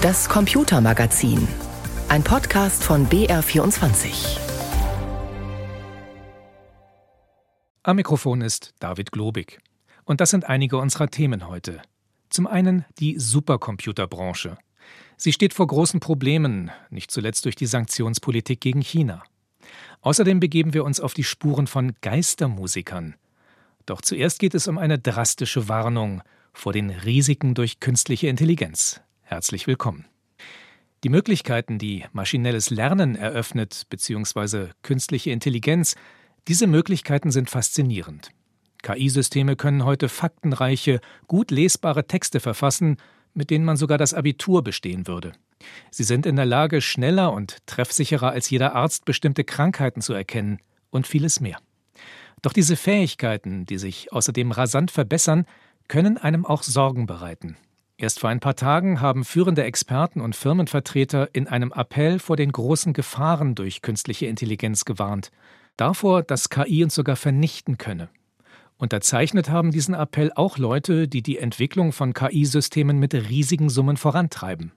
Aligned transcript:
Das 0.00 0.28
Computermagazin. 0.28 1.48
Ein 2.08 2.22
Podcast 2.22 2.84
von 2.84 3.08
BR24. 3.08 4.38
Am 7.82 7.96
Mikrofon 7.96 8.40
ist 8.40 8.74
David 8.78 9.10
Globig. 9.10 9.58
Und 10.04 10.20
das 10.20 10.30
sind 10.30 10.48
einige 10.48 10.78
unserer 10.78 11.08
Themen 11.08 11.48
heute. 11.48 11.82
Zum 12.30 12.46
einen 12.46 12.84
die 13.00 13.18
Supercomputerbranche. 13.18 14.56
Sie 15.16 15.32
steht 15.32 15.52
vor 15.52 15.66
großen 15.66 15.98
Problemen, 15.98 16.70
nicht 16.90 17.10
zuletzt 17.10 17.44
durch 17.44 17.56
die 17.56 17.66
Sanktionspolitik 17.66 18.60
gegen 18.60 18.82
China. 18.82 19.24
Außerdem 20.02 20.38
begeben 20.38 20.74
wir 20.74 20.84
uns 20.84 21.00
auf 21.00 21.12
die 21.12 21.24
Spuren 21.24 21.66
von 21.66 21.96
Geistermusikern. 22.02 23.16
Doch 23.84 24.00
zuerst 24.00 24.38
geht 24.38 24.54
es 24.54 24.68
um 24.68 24.78
eine 24.78 25.00
drastische 25.00 25.68
Warnung 25.68 26.22
vor 26.52 26.72
den 26.72 26.90
Risiken 26.90 27.54
durch 27.54 27.80
künstliche 27.80 28.28
Intelligenz. 28.28 29.00
Herzlich 29.28 29.66
willkommen. 29.66 30.06
Die 31.04 31.10
Möglichkeiten, 31.10 31.76
die 31.78 32.06
maschinelles 32.12 32.70
Lernen 32.70 33.14
eröffnet, 33.14 33.82
bzw. 33.90 34.68
künstliche 34.80 35.32
Intelligenz, 35.32 35.96
diese 36.48 36.66
Möglichkeiten 36.66 37.30
sind 37.30 37.50
faszinierend. 37.50 38.30
KI-Systeme 38.82 39.54
können 39.54 39.84
heute 39.84 40.08
faktenreiche, 40.08 41.02
gut 41.26 41.50
lesbare 41.50 42.06
Texte 42.06 42.40
verfassen, 42.40 42.96
mit 43.34 43.50
denen 43.50 43.66
man 43.66 43.76
sogar 43.76 43.98
das 43.98 44.14
Abitur 44.14 44.64
bestehen 44.64 45.06
würde. 45.06 45.32
Sie 45.90 46.04
sind 46.04 46.24
in 46.24 46.36
der 46.36 46.46
Lage, 46.46 46.80
schneller 46.80 47.34
und 47.34 47.58
treffsicherer 47.66 48.30
als 48.30 48.48
jeder 48.48 48.74
Arzt 48.74 49.04
bestimmte 49.04 49.44
Krankheiten 49.44 50.00
zu 50.00 50.14
erkennen 50.14 50.58
und 50.88 51.06
vieles 51.06 51.38
mehr. 51.38 51.58
Doch 52.40 52.54
diese 52.54 52.76
Fähigkeiten, 52.76 53.66
die 53.66 53.76
sich 53.76 54.10
außerdem 54.10 54.52
rasant 54.52 54.90
verbessern, 54.90 55.44
können 55.86 56.16
einem 56.16 56.46
auch 56.46 56.62
Sorgen 56.62 57.04
bereiten. 57.04 57.58
Erst 58.00 58.20
vor 58.20 58.30
ein 58.30 58.38
paar 58.38 58.54
Tagen 58.54 59.00
haben 59.00 59.24
führende 59.24 59.64
Experten 59.64 60.20
und 60.20 60.36
Firmenvertreter 60.36 61.34
in 61.34 61.48
einem 61.48 61.72
Appell 61.72 62.20
vor 62.20 62.36
den 62.36 62.52
großen 62.52 62.92
Gefahren 62.92 63.56
durch 63.56 63.82
künstliche 63.82 64.26
Intelligenz 64.26 64.84
gewarnt. 64.84 65.32
Davor, 65.76 66.22
dass 66.22 66.48
KI 66.48 66.84
uns 66.84 66.94
sogar 66.94 67.16
vernichten 67.16 67.76
könne. 67.76 68.08
Unterzeichnet 68.76 69.50
haben 69.50 69.72
diesen 69.72 69.94
Appell 69.94 70.30
auch 70.36 70.58
Leute, 70.58 71.08
die 71.08 71.22
die 71.22 71.38
Entwicklung 71.38 71.90
von 71.90 72.14
KI-Systemen 72.14 73.00
mit 73.00 73.14
riesigen 73.14 73.68
Summen 73.68 73.96
vorantreiben. 73.96 74.70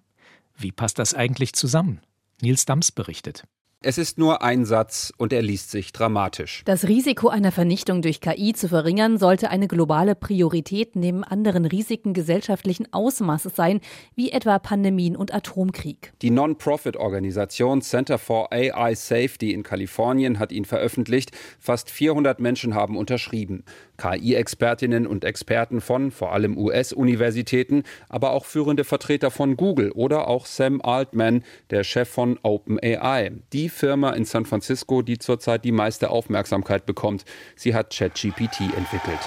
Wie 0.58 0.72
passt 0.72 0.98
das 0.98 1.14
eigentlich 1.14 1.54
zusammen? 1.54 2.02
Nils 2.42 2.66
Dams 2.66 2.92
berichtet. 2.92 3.46
Es 3.84 3.98
ist 3.98 4.20
nur 4.20 4.44
ein 4.44 4.64
Satz 4.64 5.12
und 5.18 5.34
er 5.34 5.42
liest 5.42 5.72
sich 5.72 5.92
dramatisch. 5.92 6.62
Das 6.66 6.88
Risiko 6.88 7.30
einer 7.30 7.52
Vernichtung 7.52 8.04
durch 8.04 8.22
KI 8.22 8.54
zu 8.54 8.70
verringern, 8.70 9.18
sollte 9.18 9.50
eine 9.50 9.68
globale 9.68 10.14
Priorität 10.14 10.96
neben 10.96 11.24
anderen 11.24 11.66
Risiken 11.66 12.14
gesellschaftlichen 12.14 12.94
Ausmaßes 12.94 13.56
sein, 13.56 13.82
wie 14.14 14.32
etwa 14.32 14.60
Pandemien 14.60 15.16
und 15.16 15.34
Atomkrieg. 15.34 16.14
Die 16.22 16.30
Non-Profit-Organisation 16.30 17.82
Center 17.82 18.20
for 18.20 18.54
AI 18.54 18.94
Safety 18.94 19.52
in 19.52 19.64
Kalifornien 19.64 20.38
hat 20.38 20.52
ihn 20.52 20.66
veröffentlicht. 20.66 21.32
Fast 21.60 21.90
400 21.90 22.40
Menschen 22.40 22.76
haben 22.76 22.96
unterschrieben. 22.96 23.64
KI-Expertinnen 24.02 25.06
und 25.06 25.24
Experten 25.24 25.80
von 25.80 26.12
vor 26.12 26.34
allem 26.34 26.58
US-Universitäten, 26.58 27.84
aber 28.10 28.32
auch 28.32 28.46
führende 28.46 28.84
Vertreter 28.84 29.30
von 29.30 29.58
Google 29.58 29.92
oder 29.92 30.28
auch 30.28 30.48
Sam 30.48 30.82
Altman, 30.82 31.44
der 31.70 31.84
Chef 31.84 32.10
von 32.10 32.40
OpenAI. 32.42 33.32
Die 33.54 33.70
Firma 33.70 34.12
in 34.12 34.26
San 34.26 34.46
Francisco, 34.46 35.04
die 35.04 35.20
zurzeit 35.20 35.64
die 35.64 35.72
meiste 35.72 36.10
Aufmerksamkeit 36.10 36.86
bekommt. 36.86 37.26
Sie 37.56 37.76
hat 37.76 37.96
ChatGPT 37.96 38.62
entwickelt. 38.76 39.20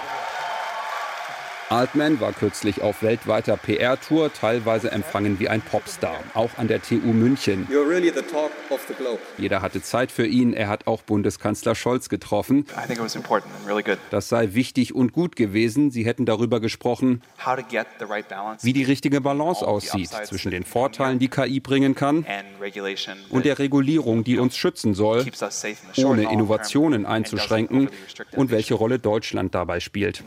Altman 1.75 2.21
war 2.21 2.33
kürzlich 2.33 2.83
auf 2.83 3.03
weltweiter 3.03 3.57
PR-Tour, 3.57 4.33
teilweise 4.33 4.93
empfangen 4.93 5.41
wie 5.41 5.49
ein 5.49 5.61
Popstar, 5.61 6.21
auch 6.33 6.51
an 6.57 6.69
der 6.69 6.81
TU 6.81 7.13
München. 7.13 7.67
Really 7.69 8.13
Jeder 9.39 9.61
hatte 9.61 9.83
Zeit 9.83 10.13
für 10.13 10.25
ihn, 10.25 10.53
er 10.53 10.69
hat 10.69 10.87
auch 10.87 11.03
Bundeskanzler 11.03 11.75
Scholz 11.75 12.09
getroffen. 12.09 12.65
Really 13.67 13.97
das 14.11 14.29
sei 14.29 14.51
wichtig 14.53 14.95
und 14.95 15.13
gut 15.13 15.35
gewesen. 15.35 15.91
Sie 15.91 16.05
hätten 16.05 16.27
darüber 16.27 16.61
gesprochen, 16.61 17.23
right 17.45 17.67
wie 18.63 18.73
die 18.73 18.85
richtige 18.85 19.21
Balance 19.21 19.67
aussieht 19.67 20.11
zwischen 20.27 20.53
den 20.53 20.65
Vorteilen, 20.65 21.19
die 21.19 21.29
KI 21.29 21.59
bringen 21.59 21.97
kann, 21.97 22.25
und 23.31 23.45
der 23.45 23.59
Regulierung, 23.59 24.23
die 24.23 24.39
uns 24.39 24.57
schützen 24.57 24.95
soll, 24.95 25.27
ohne 25.97 26.31
Innovationen 26.31 27.05
einzuschränken 27.05 27.91
und 28.37 28.53
welche 28.53 28.75
Rolle 28.75 29.01
Deutschland 29.01 29.57
dabei 29.57 29.81
spielt. 29.81 30.23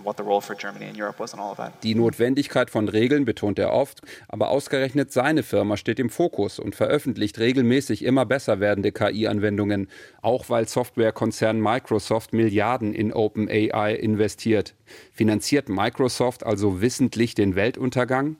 Die 1.83 1.95
Notwendigkeit 1.95 2.69
von 2.69 2.89
Regeln 2.89 3.25
betont 3.25 3.59
er 3.59 3.73
oft, 3.73 4.01
aber 4.27 4.49
ausgerechnet 4.49 5.11
seine 5.11 5.43
Firma 5.43 5.77
steht 5.77 5.99
im 5.99 6.09
Fokus 6.09 6.59
und 6.59 6.75
veröffentlicht 6.75 7.39
regelmäßig 7.39 8.03
immer 8.03 8.25
besser 8.25 8.59
werdende 8.59 8.91
KI-Anwendungen, 8.91 9.87
auch 10.21 10.49
weil 10.49 10.67
Softwarekonzern 10.67 11.59
Microsoft 11.59 12.33
Milliarden 12.33 12.93
in 12.93 13.13
OpenAI 13.13 13.93
investiert. 13.95 14.73
Finanziert 15.11 15.69
Microsoft 15.69 16.45
also 16.45 16.81
wissentlich 16.81 17.35
den 17.35 17.55
Weltuntergang? 17.55 18.37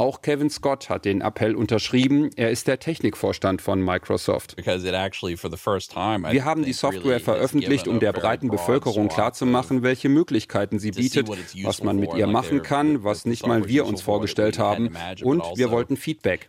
Auch 0.00 0.22
Kevin 0.22 0.48
Scott 0.48 0.88
hat 0.88 1.04
den 1.04 1.20
Appell 1.20 1.54
unterschrieben. 1.54 2.30
Er 2.34 2.50
ist 2.50 2.68
der 2.68 2.78
Technikvorstand 2.78 3.60
von 3.60 3.84
Microsoft. 3.84 4.56
Wir 4.56 6.44
haben 6.46 6.64
die 6.64 6.72
Software 6.72 7.20
veröffentlicht, 7.20 7.86
um 7.86 8.00
der 8.00 8.14
breiten 8.14 8.48
Bevölkerung 8.48 9.08
klarzumachen, 9.08 9.82
welche 9.82 10.08
Möglichkeiten 10.08 10.78
sie 10.78 10.92
bietet, 10.92 11.28
was 11.64 11.82
man 11.82 11.96
mit 11.96 12.14
ihr 12.14 12.26
machen 12.26 12.62
kann, 12.62 13.04
was 13.04 13.26
nicht 13.26 13.46
mal 13.46 13.68
wir 13.68 13.84
uns 13.84 14.00
vorgestellt 14.00 14.58
haben. 14.58 14.86
Und 15.22 15.42
wir 15.56 15.66
also 15.66 15.70
wollten 15.70 15.98
Feedback. 15.98 16.48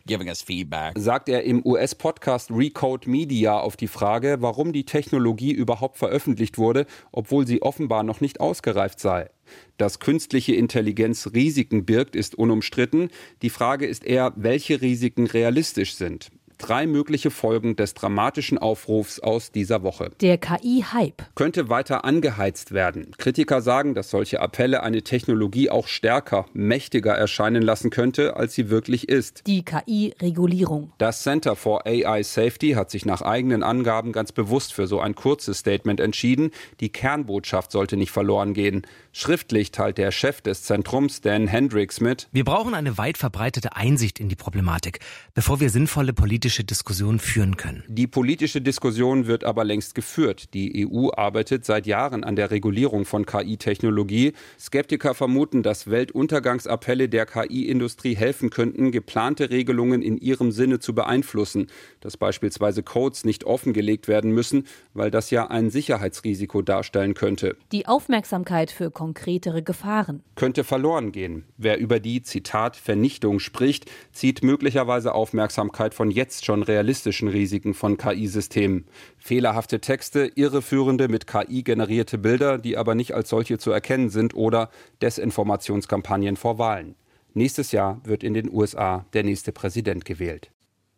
Sagt 0.95 1.27
er 1.27 1.43
im 1.43 1.65
US-Podcast 1.65 2.51
Recode 2.51 3.09
Media 3.09 3.59
auf 3.59 3.75
die 3.75 3.89
Frage, 3.89 4.37
warum 4.39 4.71
die 4.71 4.85
Technologie 4.85 5.51
überhaupt 5.51 5.97
veröffentlicht 5.97 6.57
wurde, 6.57 6.85
obwohl 7.11 7.45
sie 7.45 7.61
offenbar 7.61 8.03
noch 8.03 8.21
nicht 8.21 8.39
ausgereift 8.39 9.01
sei. 9.01 9.29
Dass 9.77 9.99
künstliche 9.99 10.53
Intelligenz 10.53 11.31
Risiken 11.33 11.85
birgt, 11.85 12.15
ist 12.15 12.35
unumstritten. 12.35 13.09
Die 13.41 13.49
Frage 13.49 13.87
ist 13.87 14.05
eher, 14.05 14.33
welche 14.35 14.81
Risiken 14.81 15.27
realistisch 15.27 15.95
sind 15.95 16.31
drei 16.61 16.87
mögliche 16.87 17.31
Folgen 17.31 17.75
des 17.75 17.93
dramatischen 17.93 18.57
Aufrufs 18.57 19.19
aus 19.19 19.51
dieser 19.51 19.83
Woche. 19.83 20.11
Der 20.21 20.37
KI-Hype 20.37 21.23
könnte 21.35 21.69
weiter 21.69 22.05
angeheizt 22.05 22.71
werden. 22.71 23.11
Kritiker 23.17 23.61
sagen, 23.61 23.95
dass 23.95 24.09
solche 24.09 24.39
Appelle 24.39 24.83
eine 24.83 25.01
Technologie 25.01 25.69
auch 25.69 25.87
stärker, 25.87 26.45
mächtiger 26.53 27.13
erscheinen 27.13 27.63
lassen 27.63 27.89
könnte, 27.89 28.35
als 28.35 28.53
sie 28.53 28.69
wirklich 28.69 29.09
ist. 29.09 29.43
Die 29.47 29.63
KI-Regulierung. 29.63 30.93
Das 30.97 31.23
Center 31.23 31.55
for 31.55 31.85
AI 31.85 32.23
Safety 32.23 32.71
hat 32.71 32.91
sich 32.91 33.05
nach 33.05 33.21
eigenen 33.21 33.63
Angaben 33.63 34.11
ganz 34.11 34.31
bewusst 34.31 34.73
für 34.73 34.87
so 34.87 34.99
ein 34.99 35.15
kurzes 35.15 35.57
Statement 35.57 35.99
entschieden. 35.99 36.51
Die 36.79 36.89
Kernbotschaft 36.89 37.71
sollte 37.71 37.97
nicht 37.97 38.11
verloren 38.11 38.53
gehen. 38.53 38.85
Schriftlich 39.11 39.71
teilt 39.71 39.97
der 39.97 40.11
Chef 40.11 40.41
des 40.41 40.63
Zentrums, 40.63 41.21
Dan 41.21 41.47
Hendricks, 41.47 41.99
mit. 41.99 42.27
Wir 42.31 42.45
brauchen 42.45 42.73
eine 42.73 42.97
weit 42.97 43.17
verbreitete 43.17 43.75
Einsicht 43.75 44.19
in 44.19 44.29
die 44.29 44.35
Problematik, 44.35 44.99
bevor 45.33 45.59
wir 45.59 45.69
sinnvolle 45.69 46.13
politische 46.13 46.50
politische 46.51 46.63
Diskussion 46.65 47.19
führen 47.19 47.55
können. 47.55 47.83
Die 47.87 48.07
politische 48.07 48.59
Diskussion 48.59 49.25
wird 49.25 49.45
aber 49.45 49.63
längst 49.63 49.95
geführt. 49.95 50.53
Die 50.53 50.85
EU 50.85 51.09
arbeitet 51.15 51.63
seit 51.63 51.87
Jahren 51.87 52.25
an 52.25 52.35
der 52.35 52.51
Regulierung 52.51 53.05
von 53.05 53.25
KI-Technologie. 53.25 54.33
Skeptiker 54.59 55.13
vermuten, 55.13 55.63
dass 55.63 55.89
Weltuntergangsappelle 55.89 57.07
der 57.07 57.25
KI-Industrie 57.25 58.17
helfen 58.17 58.49
könnten, 58.49 58.91
geplante 58.91 59.49
Regelungen 59.49 60.01
in 60.01 60.17
ihrem 60.17 60.51
Sinne 60.51 60.79
zu 60.79 60.93
beeinflussen, 60.93 61.67
dass 62.01 62.17
beispielsweise 62.17 62.83
Codes 62.83 63.23
nicht 63.23 63.45
offengelegt 63.45 64.09
werden 64.09 64.31
müssen, 64.31 64.67
weil 64.93 65.09
das 65.09 65.31
ja 65.31 65.47
ein 65.47 65.69
Sicherheitsrisiko 65.69 66.63
darstellen 66.63 67.13
könnte. 67.13 67.55
Die 67.71 67.87
Aufmerksamkeit 67.87 68.71
für 68.71 68.91
konkretere 68.91 69.63
Gefahren 69.63 70.21
könnte 70.35 70.65
verloren 70.65 71.13
gehen. 71.13 71.45
Wer 71.55 71.79
über 71.79 72.01
die 72.01 72.23
Zitat 72.23 72.75
Vernichtung 72.75 73.39
spricht, 73.39 73.89
zieht 74.11 74.43
möglicherweise 74.43 75.15
Aufmerksamkeit 75.15 75.93
von 75.93 76.11
jetzt 76.11 76.40
jetzt 76.41 76.45
schon 76.45 76.63
realistischen 76.63 77.27
Risiken 77.27 77.73
von 77.73 77.97
KI-Systemen. 77.97 78.85
Fehlerhafte 79.17 79.79
Texte, 79.79 80.31
irreführende 80.35 81.07
mit 81.07 81.27
KI 81.27 81.61
generierte 81.61 82.17
Bilder, 82.17 82.57
die 82.57 82.77
aber 82.77 82.95
nicht 82.95 83.13
als 83.13 83.29
solche 83.29 83.59
zu 83.59 83.71
erkennen 83.71 84.09
sind 84.09 84.33
oder 84.33 84.69
Desinformationskampagnen 85.01 86.37
vor 86.37 86.57
Wahlen. 86.57 86.95
Nächstes 87.33 87.71
Jahr 87.71 88.01
wird 88.03 88.23
in 88.23 88.33
den 88.33 88.51
USA 88.51 89.05
der 89.13 89.23
nächste 89.23 89.51
Präsident 89.51 90.03
gewählt. 90.03 90.51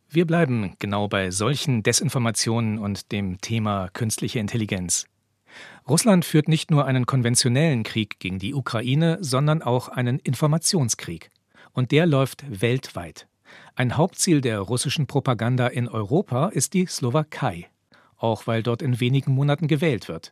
Wir 0.09 0.25
bleiben 0.25 0.75
genau 0.79 1.07
bei 1.07 1.29
solchen 1.31 1.83
Desinformationen 1.83 2.79
und 2.79 3.11
dem 3.11 3.39
Thema 3.41 3.89
künstliche 3.93 4.39
Intelligenz. 4.39 5.05
Russland 5.87 6.23
führt 6.23 6.47
nicht 6.47 6.71
nur 6.71 6.85
einen 6.85 7.05
konventionellen 7.05 7.83
Krieg 7.83 8.19
gegen 8.19 8.39
die 8.39 8.53
Ukraine, 8.53 9.17
sondern 9.21 9.61
auch 9.61 9.89
einen 9.89 10.19
Informationskrieg. 10.19 11.29
Und 11.73 11.91
der 11.91 12.05
läuft 12.05 12.45
weltweit. 12.49 13.27
Ein 13.75 13.97
Hauptziel 13.97 14.41
der 14.41 14.59
russischen 14.59 15.07
Propaganda 15.07 15.67
in 15.67 15.87
Europa 15.87 16.47
ist 16.49 16.73
die 16.73 16.85
Slowakei, 16.85 17.67
auch 18.17 18.47
weil 18.47 18.63
dort 18.63 18.81
in 18.81 18.99
wenigen 18.99 19.33
Monaten 19.33 19.67
gewählt 19.67 20.07
wird. 20.07 20.31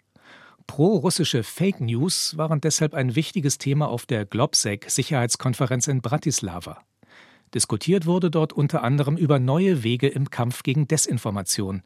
Pro-russische 0.68 1.44
Fake 1.44 1.82
News 1.82 2.38
waren 2.38 2.62
deshalb 2.62 2.94
ein 2.94 3.16
wichtiges 3.16 3.58
Thema 3.58 3.90
auf 3.90 4.06
der 4.06 4.26
Globsec 4.26 4.90
Sicherheitskonferenz 4.90 5.88
in 5.88 6.02
Bratislava. 6.02 6.84
Diskutiert 7.54 8.06
wurde 8.06 8.32
dort 8.32 8.54
unter 8.54 8.84
anderem 8.84 9.18
über 9.18 9.40
neue 9.40 9.84
Wege 9.84 10.08
im 10.08 10.30
Kampf 10.30 10.64
gegen 10.64 10.88
Desinformation. 10.88 11.84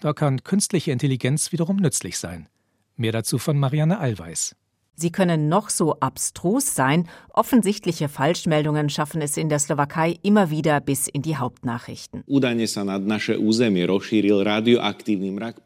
Da 0.00 0.12
kann 0.12 0.42
künstliche 0.42 0.90
Intelligenz 0.90 1.52
wiederum 1.52 1.76
nützlich 1.76 2.18
sein. 2.18 2.48
Mehr 2.96 3.12
dazu 3.12 3.38
von 3.38 3.58
Marianne 3.58 3.98
Allweis. 3.98 4.56
Sie 4.94 5.10
können 5.10 5.48
noch 5.48 5.70
so 5.70 5.96
abstrus 6.00 6.74
sein, 6.74 7.08
offensichtliche 7.30 8.10
Falschmeldungen 8.10 8.90
schaffen 8.90 9.22
es 9.22 9.38
in 9.38 9.48
der 9.48 9.58
Slowakei 9.58 10.18
immer 10.22 10.50
wieder 10.50 10.80
bis 10.80 11.08
in 11.08 11.22
die 11.22 11.38
Hauptnachrichten. 11.38 12.22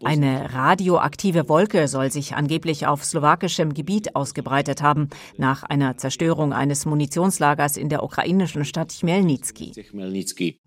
Eine 0.04 0.54
radioaktive 0.54 1.48
Wolke 1.48 1.88
soll 1.88 2.12
sich 2.12 2.36
angeblich 2.36 2.86
auf 2.86 3.04
slowakischem 3.04 3.74
Gebiet 3.74 4.14
ausgebreitet 4.14 4.80
haben, 4.80 5.10
nach 5.36 5.64
einer 5.64 5.96
Zerstörung 5.96 6.52
eines 6.52 6.86
Munitionslagers 6.86 7.76
in 7.76 7.88
der 7.88 8.04
ukrainischen 8.04 8.64
Stadt 8.64 8.92
Chmelnytsky. 8.92 9.72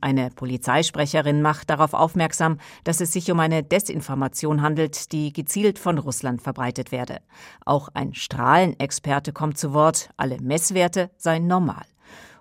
Eine 0.02 0.32
Polizeisprecherin 0.32 1.42
macht 1.42 1.70
darauf 1.70 1.94
aufmerksam, 1.94 2.58
dass 2.84 3.00
es 3.00 3.14
sich 3.14 3.32
um 3.32 3.40
eine 3.40 3.64
Desinformation 3.64 4.62
handelt, 4.62 5.14
die 5.14 5.32
gezielt 5.32 5.80
von 5.80 5.98
Russland 5.98 6.42
verbreitet 6.42 6.92
werde. 6.92 7.20
Auch 7.66 7.88
ein 7.94 8.14
Strahl 8.14 8.49
Strahlenexperte 8.50 9.32
kommt 9.32 9.60
zu 9.60 9.74
Wort, 9.74 10.10
alle 10.18 10.42
Messwerte 10.42 11.12
seien 11.18 11.46
normal. 11.46 11.86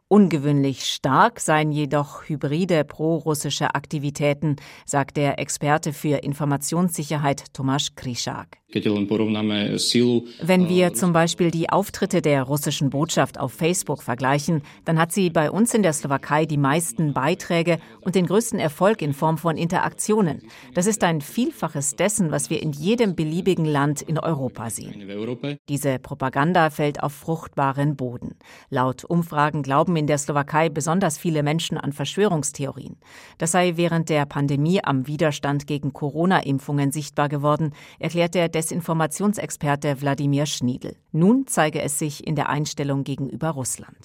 Ungewöhnlich 0.09 0.87
stark 0.87 1.39
seien 1.39 1.71
jedoch 1.71 2.27
hybride 2.27 2.83
prorussische 2.85 3.75
Aktivitäten, 3.75 4.57
sagt 4.87 5.19
der 5.19 5.39
Experte 5.39 5.93
für 5.93 6.17
Informationssicherheit 6.17 7.53
Tomasz 7.53 7.95
Krischak. 7.95 8.57
Wenn 8.71 10.69
wir 10.69 10.93
zum 10.93 11.13
Beispiel 11.15 11.51
die 11.51 11.71
Auftritte 11.71 12.21
der 12.21 12.43
russischen 12.43 12.91
Botschaft 12.91 13.41
auf 13.41 13.55
Facebook 13.55 14.03
vergleichen, 14.03 14.61
dann 14.85 14.99
hat 14.99 15.11
sie 15.11 15.31
bei 15.31 15.51
uns 15.51 15.73
in 15.73 15.83
der 15.83 15.95
Slowakei 15.95 16.45
die 16.45 16.59
meisten 16.59 17.15
Beiträge 17.15 17.79
und 18.03 18.15
den 18.15 18.27
größten 18.27 18.59
Erfolg 18.59 19.01
in 19.01 19.15
Form 19.15 19.39
von 19.39 19.57
Interaktionen. 19.57 20.43
Das 20.75 20.85
ist 20.85 21.03
ein 21.03 21.23
Vielfaches 21.23 21.97
dessen, 21.97 22.31
was 22.31 22.51
wir 22.51 22.61
in 22.63 22.73
jedem 22.73 23.17
beliebigen 23.17 23.65
Land 23.65 24.03
in 24.03 24.19
Europa 24.19 24.69
sehen. 24.69 25.59
Diese 25.71 25.99
Propaganda 25.99 26.69
fällt 26.69 27.03
auf 27.03 27.15
fruchtbaren 27.15 27.97
Boden. 27.97 28.37
Laut 28.69 29.03
Umfragen 29.03 29.63
glauben 29.63 29.97
in 29.97 30.07
der 30.07 30.19
Slowakei 30.19 30.69
besonders 30.69 31.17
viele 31.17 31.43
Menschen 31.43 31.79
an 31.79 31.95
Verschwörungstheorien. 31.95 32.99
Das 33.39 33.53
sei 33.53 33.79
während 33.79 34.11
der 34.11 34.27
Pandemie 34.27 34.85
am 34.85 35.07
Widerstand 35.07 35.67
gegen 35.67 35.95
Corona-Impfungen 35.95 36.93
sichtbar 36.93 37.31
geworden, 37.31 37.73
erklärt 37.99 38.35
der 38.35 38.58
Desinformationsexperte 38.59 40.01
Wladimir 40.01 40.45
Schniedl. 40.45 40.97
Nun 41.13 41.47
zeige 41.47 41.81
es 41.81 41.99
sich 41.99 42.27
in 42.27 42.35
der 42.35 42.49
Einstellung 42.49 43.05
gegenüber 43.05 43.51
Russland. 43.51 43.97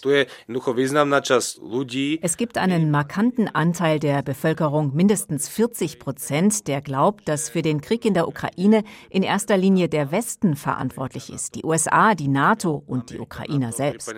Es 2.21 2.37
gibt 2.37 2.57
einen 2.59 2.91
markanten 2.91 3.47
Anteil 3.47 3.99
der 3.99 4.21
Bevölkerung, 4.21 4.95
mindestens 4.95 5.49
40 5.49 5.97
Prozent, 5.97 6.67
der 6.67 6.81
glaubt, 6.81 7.27
dass 7.27 7.49
für 7.49 7.63
den 7.63 7.81
Krieg 7.81 8.05
in 8.05 8.13
der 8.13 8.27
Ukraine 8.27 8.83
in 9.09 9.23
erster 9.23 9.57
Linie 9.57 9.89
der 9.89 10.11
Westen 10.11 10.55
verantwortlich 10.55 11.33
ist, 11.33 11.55
die 11.55 11.63
USA, 11.63 12.13
die 12.13 12.27
NATO 12.27 12.83
und 12.85 13.09
die 13.09 13.19
Ukrainer 13.19 13.71
selbst. 13.71 14.13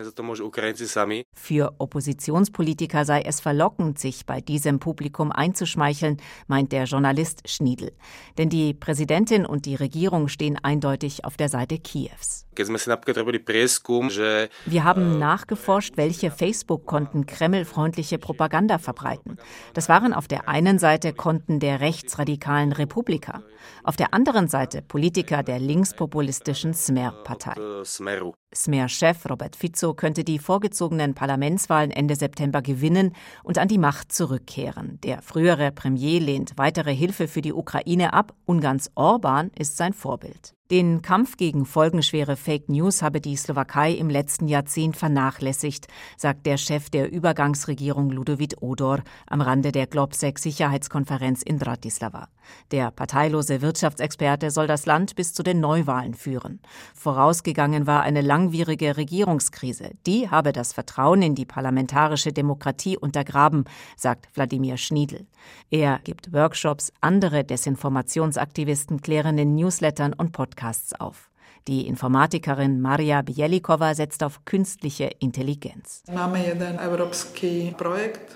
Für 1.33 1.73
Oppositionspolitiker 1.77 3.05
sei 3.05 3.21
es 3.21 3.39
verlockend, 3.39 3.99
sich 3.99 4.25
bei 4.25 4.41
diesem 4.41 4.79
Publikum 4.79 5.31
einzuschmeicheln, 5.31 6.17
meint 6.47 6.73
der 6.73 6.83
Journalist 6.83 7.49
Schniedl. 7.49 7.93
Denn 8.37 8.49
die 8.49 8.73
Präsidentin 8.73 9.45
und 9.45 9.65
die 9.65 9.75
Regierung 9.75 10.24
stehen 10.27 10.57
eindeutig 10.61 11.25
auf 11.25 11.37
der 11.37 11.49
Seite 11.49 11.77
Kiews. 11.77 12.45
Wir 14.65 14.83
haben 14.83 15.19
nachgeforscht, 15.19 15.97
welche 15.97 16.31
Facebook-Konten 16.31 17.25
kremlfreundliche 17.25 18.17
Propaganda 18.17 18.77
verbreiten. 18.77 19.37
Das 19.73 19.89
waren 19.89 20.13
auf 20.13 20.27
der 20.27 20.47
einen 20.47 20.79
Seite 20.79 21.13
Konten 21.13 21.59
der 21.59 21.81
rechtsradikalen 21.81 22.71
Republika, 22.71 23.43
auf 23.83 23.95
der 23.97 24.13
anderen 24.13 24.47
Seite 24.47 24.81
Politiker 24.81 25.43
der 25.43 25.59
linkspopulistischen 25.59 26.73
Smer-Partei. 26.73 27.55
Smer-Chef 28.55 29.29
Robert 29.29 29.55
Fico 29.55 29.93
könnte 29.93 30.23
die 30.23 30.39
vorgezogenen 30.39 31.13
Parlamentswahlen 31.13 31.91
Ende 31.91 32.15
September 32.15 32.61
gewinnen 32.61 33.13
und 33.43 33.57
an 33.57 33.67
die 33.67 33.77
Macht 33.77 34.11
zurückkehren. 34.11 34.99
Der 35.03 35.21
frühere 35.21 35.71
Premier 35.71 36.19
lehnt 36.19 36.53
weitere 36.57 36.95
Hilfe 36.95 37.27
für 37.27 37.41
die 37.41 37.53
Ukraine 37.53 38.13
ab. 38.13 38.33
Ungarns 38.45 38.91
Orban 38.95 39.51
ist 39.57 39.77
sein 39.77 39.93
Vorbild. 39.93 40.54
Den 40.71 41.03
Kampf 41.03 41.37
gegen 41.37 41.63
folgenschwere 41.63 42.35
Fake 42.35 42.69
News 42.69 43.03
habe 43.03 43.21
die 43.21 43.35
Slowakei 43.35 43.91
im 43.91 44.09
letzten 44.09 44.47
Jahrzehnt 44.47 44.97
vernachlässigt, 44.97 45.85
sagt 46.17 46.47
der 46.47 46.57
Chef 46.57 46.89
der 46.89 47.11
Übergangsregierung 47.11 48.09
Ludovic 48.09 48.55
Odor 48.61 49.03
am 49.27 49.41
Rande 49.41 49.71
der 49.71 49.85
Globsec 49.85 50.39
Sicherheitskonferenz 50.39 51.43
in 51.43 51.59
Bratislava. 51.59 52.29
Der 52.71 52.89
parteilose 52.89 53.61
Wirtschaftsexperte 53.61 54.49
soll 54.49 54.65
das 54.65 54.87
Land 54.87 55.15
bis 55.15 55.35
zu 55.35 55.43
den 55.43 55.59
Neuwahlen 55.59 56.15
führen. 56.15 56.59
Vorausgegangen 56.95 57.85
war 57.85 58.01
eine 58.01 58.21
langwierige 58.21 58.97
Regierungskrise. 58.97 59.91
Die 60.07 60.29
habe 60.31 60.51
das 60.51 60.73
Vertrauen 60.73 61.21
in 61.21 61.35
die 61.35 61.45
parlamentarische 61.45 62.33
Demokratie 62.33 62.97
untergraben, 62.97 63.65
sagt 63.97 64.29
Wladimir 64.33 64.77
Schniedl. 64.77 65.27
Er 65.69 65.99
gibt 66.03 66.33
Workshops, 66.33 66.91
andere 67.01 67.43
Desinformationsaktivisten 67.43 69.01
klären 69.01 69.37
in 69.37 69.53
Newslettern 69.53 70.13
und 70.13 70.31
Podcasts 70.31 70.54
Podcasts 70.55 70.93
auf. 70.93 71.29
Die 71.67 71.87
Informatikerin 71.87 72.79
Maria 72.79 73.23
Bielikova 73.23 73.95
setzt 73.95 74.23
auf 74.23 74.45
künstliche 74.45 75.09
Intelligenz. 75.17 76.03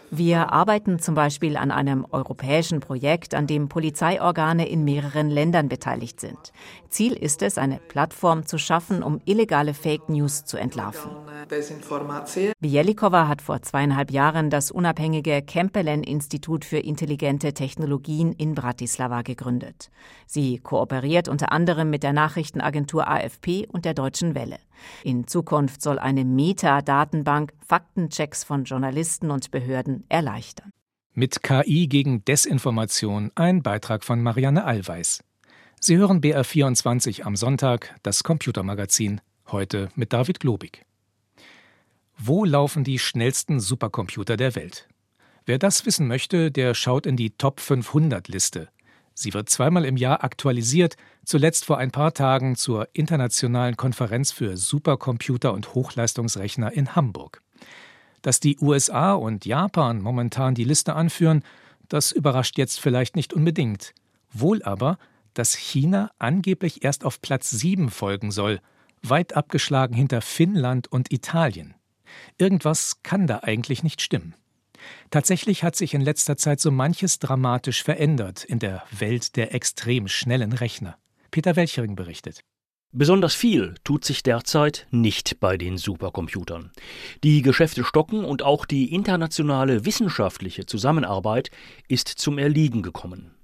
Wir 0.10 0.52
arbeiten 0.52 0.98
zum 0.98 1.14
Beispiel 1.14 1.56
an 1.56 1.70
einem 1.70 2.08
europäischen 2.10 2.80
Projekt, 2.80 3.36
an 3.36 3.46
dem 3.46 3.70
Polizeiorgane 3.70 4.68
in 4.68 4.84
mehreren 4.84 5.30
Ländern 5.30 5.70
beteiligt 5.70 6.20
sind. 6.20 6.52
Ziel 6.90 7.14
ist 7.14 7.44
es, 7.44 7.60
eine 7.60 7.78
Plattform 7.78 8.48
zu 8.48 8.58
schaffen, 8.58 9.04
um 9.04 9.22
illegale 9.26 9.76
Fake 9.76 10.10
News 10.10 10.46
zu 10.46 10.58
entlarven. 10.58 11.12
Bielikova 12.60 13.28
hat 13.28 13.44
vor 13.44 13.62
zweieinhalb 13.62 14.10
Jahren 14.10 14.50
das 14.50 14.72
unabhängige 14.72 15.44
Kempelen-Institut 15.44 16.66
für 16.66 16.80
intelligente 16.80 17.54
Technologien 17.54 18.34
in 18.34 18.56
Bratislava 18.56 19.22
gegründet. 19.22 19.92
Sie 20.26 20.58
kooperiert 20.58 21.28
unter 21.28 21.52
anderem 21.52 21.92
mit 21.92 22.02
der 22.02 22.14
Nachrichtenagentur 22.14 23.08
AFP 23.20 23.68
und 23.68 23.86
der 23.86 23.94
Deutschen 23.94 24.36
Welle. 24.36 24.60
In 25.04 25.28
Zukunft 25.28 25.82
soll 25.82 26.00
eine 26.00 26.26
Metadatenbank 26.26 27.54
Faktenchecks 27.66 28.44
von 28.44 28.64
Journalisten 28.64 29.32
und 29.32 29.52
Behörden 29.52 30.06
erleichtern. 30.10 30.72
Mit 31.14 31.44
KI 31.44 31.88
gegen 31.88 32.24
Desinformation 32.26 33.32
ein 33.36 33.62
Beitrag 33.62 34.04
von 34.04 34.22
Marianne 34.22 34.64
Allweis. 34.64 35.24
Sie 35.80 35.98
hören 35.98 36.22
BR24 36.22 37.24
am 37.24 37.36
Sonntag, 37.36 37.96
das 38.04 38.24
Computermagazin, 38.24 39.22
heute 39.48 39.90
mit 39.96 40.14
David 40.14 40.40
Globig. 40.40 40.86
Wo 42.18 42.44
laufen 42.44 42.84
die 42.84 43.00
schnellsten 43.00 43.60
Supercomputer 43.60 44.36
der 44.36 44.56
Welt? 44.56 44.90
Wer 45.46 45.58
das 45.58 45.86
wissen 45.86 46.08
möchte, 46.08 46.52
der 46.52 46.74
schaut 46.74 47.06
in 47.06 47.16
die 47.16 47.32
Top 47.32 47.60
500 47.60 48.28
Liste. 48.28 48.70
Sie 49.14 49.34
wird 49.34 49.50
zweimal 49.50 49.86
im 49.86 49.98
Jahr 49.98 50.24
aktualisiert, 50.24 50.96
zuletzt 51.26 51.66
vor 51.66 51.78
ein 51.78 51.92
paar 51.92 52.14
Tagen 52.14 52.56
zur 52.56 52.88
internationalen 52.94 53.78
Konferenz 53.78 54.32
für 54.32 54.58
Supercomputer 54.58 55.54
und 55.54 55.74
Hochleistungsrechner 55.74 56.72
in 56.72 56.96
Hamburg. 56.96 57.42
Dass 58.22 58.40
die 58.40 58.58
USA 58.60 59.14
und 59.14 59.46
Japan 59.46 60.02
momentan 60.02 60.56
die 60.56 60.64
Liste 60.64 60.96
anführen, 60.96 61.44
das 61.88 62.12
überrascht 62.12 62.58
jetzt 62.58 62.80
vielleicht 62.80 63.16
nicht 63.16 63.34
unbedingt. 63.34 63.94
Wohl 64.32 64.62
aber, 64.64 64.98
dass 65.34 65.56
China 65.56 66.12
angeblich 66.20 66.84
erst 66.84 67.06
auf 67.06 67.22
Platz 67.22 67.50
7 67.50 67.90
folgen 67.90 68.32
soll, 68.32 68.60
weit 69.02 69.36
abgeschlagen 69.36 69.94
hinter 69.94 70.22
Finnland 70.22 70.92
und 70.92 71.12
Italien. 71.12 71.76
Irgendwas 72.38 73.02
kann 73.04 73.28
da 73.28 73.40
eigentlich 73.44 73.84
nicht 73.84 74.02
stimmen. 74.02 74.36
Tatsächlich 75.12 75.64
hat 75.64 75.76
sich 75.76 75.94
in 75.94 76.02
letzter 76.02 76.38
Zeit 76.38 76.60
so 76.60 76.72
manches 76.72 77.20
dramatisch 77.20 77.84
verändert 77.84 78.44
in 78.44 78.60
der 78.60 78.84
Welt 78.92 79.36
der 79.36 79.54
extrem 79.54 80.08
schnellen 80.08 80.54
Rechner. 80.54 80.98
Peter 81.32 81.56
Welchering 81.56 81.96
berichtet. 81.96 82.42
Besonders 82.92 83.36
viel 83.36 83.76
tut 83.84 84.04
sich 84.04 84.24
derzeit 84.24 84.88
nicht 84.90 85.40
bei 85.40 85.58
den 85.58 85.78
Supercomputern. 85.78 86.72
Die 87.24 87.44
Geschäfte 87.44 87.84
stocken 87.84 88.26
und 88.26 88.42
auch 88.42 88.66
die 88.66 88.92
internationale 88.92 89.86
wissenschaftliche 89.86 90.66
Zusammenarbeit 90.66 91.52
ist 91.88 92.08
zum 92.08 92.40
Erliegen 92.40 92.82
gekommen. 92.82 93.36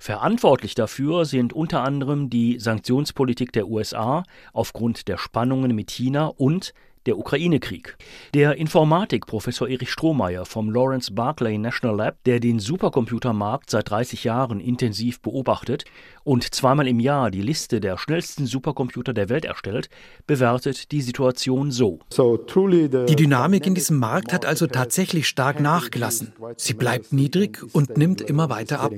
Verantwortlich 0.00 0.74
dafür 0.74 1.24
sind 1.24 1.52
unter 1.52 1.84
anderem 1.84 2.30
die 2.30 2.58
Sanktionspolitik 2.58 3.52
der 3.52 3.68
USA 3.68 4.24
aufgrund 4.52 5.06
der 5.06 5.18
Spannungen 5.18 5.74
mit 5.74 5.92
China 5.92 6.26
und 6.26 6.74
der 7.06 7.18
Ukraine-Krieg. 7.18 7.96
Der 8.34 8.56
Informatikprofessor 8.56 9.68
Erich 9.68 9.90
Strohmeier 9.90 10.44
vom 10.44 10.70
Lawrence 10.70 11.12
Barclay 11.12 11.58
National 11.58 11.96
Lab, 11.96 12.16
der 12.24 12.40
den 12.40 12.58
Supercomputermarkt 12.58 13.70
seit 13.70 13.90
30 13.90 14.24
Jahren 14.24 14.60
intensiv 14.60 15.20
beobachtet 15.20 15.84
und 16.24 16.54
zweimal 16.54 16.86
im 16.86 17.00
Jahr 17.00 17.30
die 17.30 17.42
Liste 17.42 17.80
der 17.80 17.98
schnellsten 17.98 18.46
Supercomputer 18.46 19.12
der 19.12 19.28
Welt 19.28 19.44
erstellt, 19.44 19.88
bewertet 20.26 20.92
die 20.92 21.02
Situation 21.02 21.70
so. 21.70 22.00
Die 22.10 23.16
Dynamik 23.16 23.66
in 23.66 23.74
diesem 23.74 23.98
Markt 23.98 24.32
hat 24.32 24.44
also 24.44 24.66
tatsächlich 24.66 25.26
stark 25.26 25.60
nachgelassen. 25.60 26.32
Sie 26.56 26.74
bleibt 26.74 27.12
niedrig 27.12 27.62
und 27.72 27.96
nimmt 27.96 28.20
immer 28.20 28.50
weiter 28.50 28.80
ab. 28.80 28.92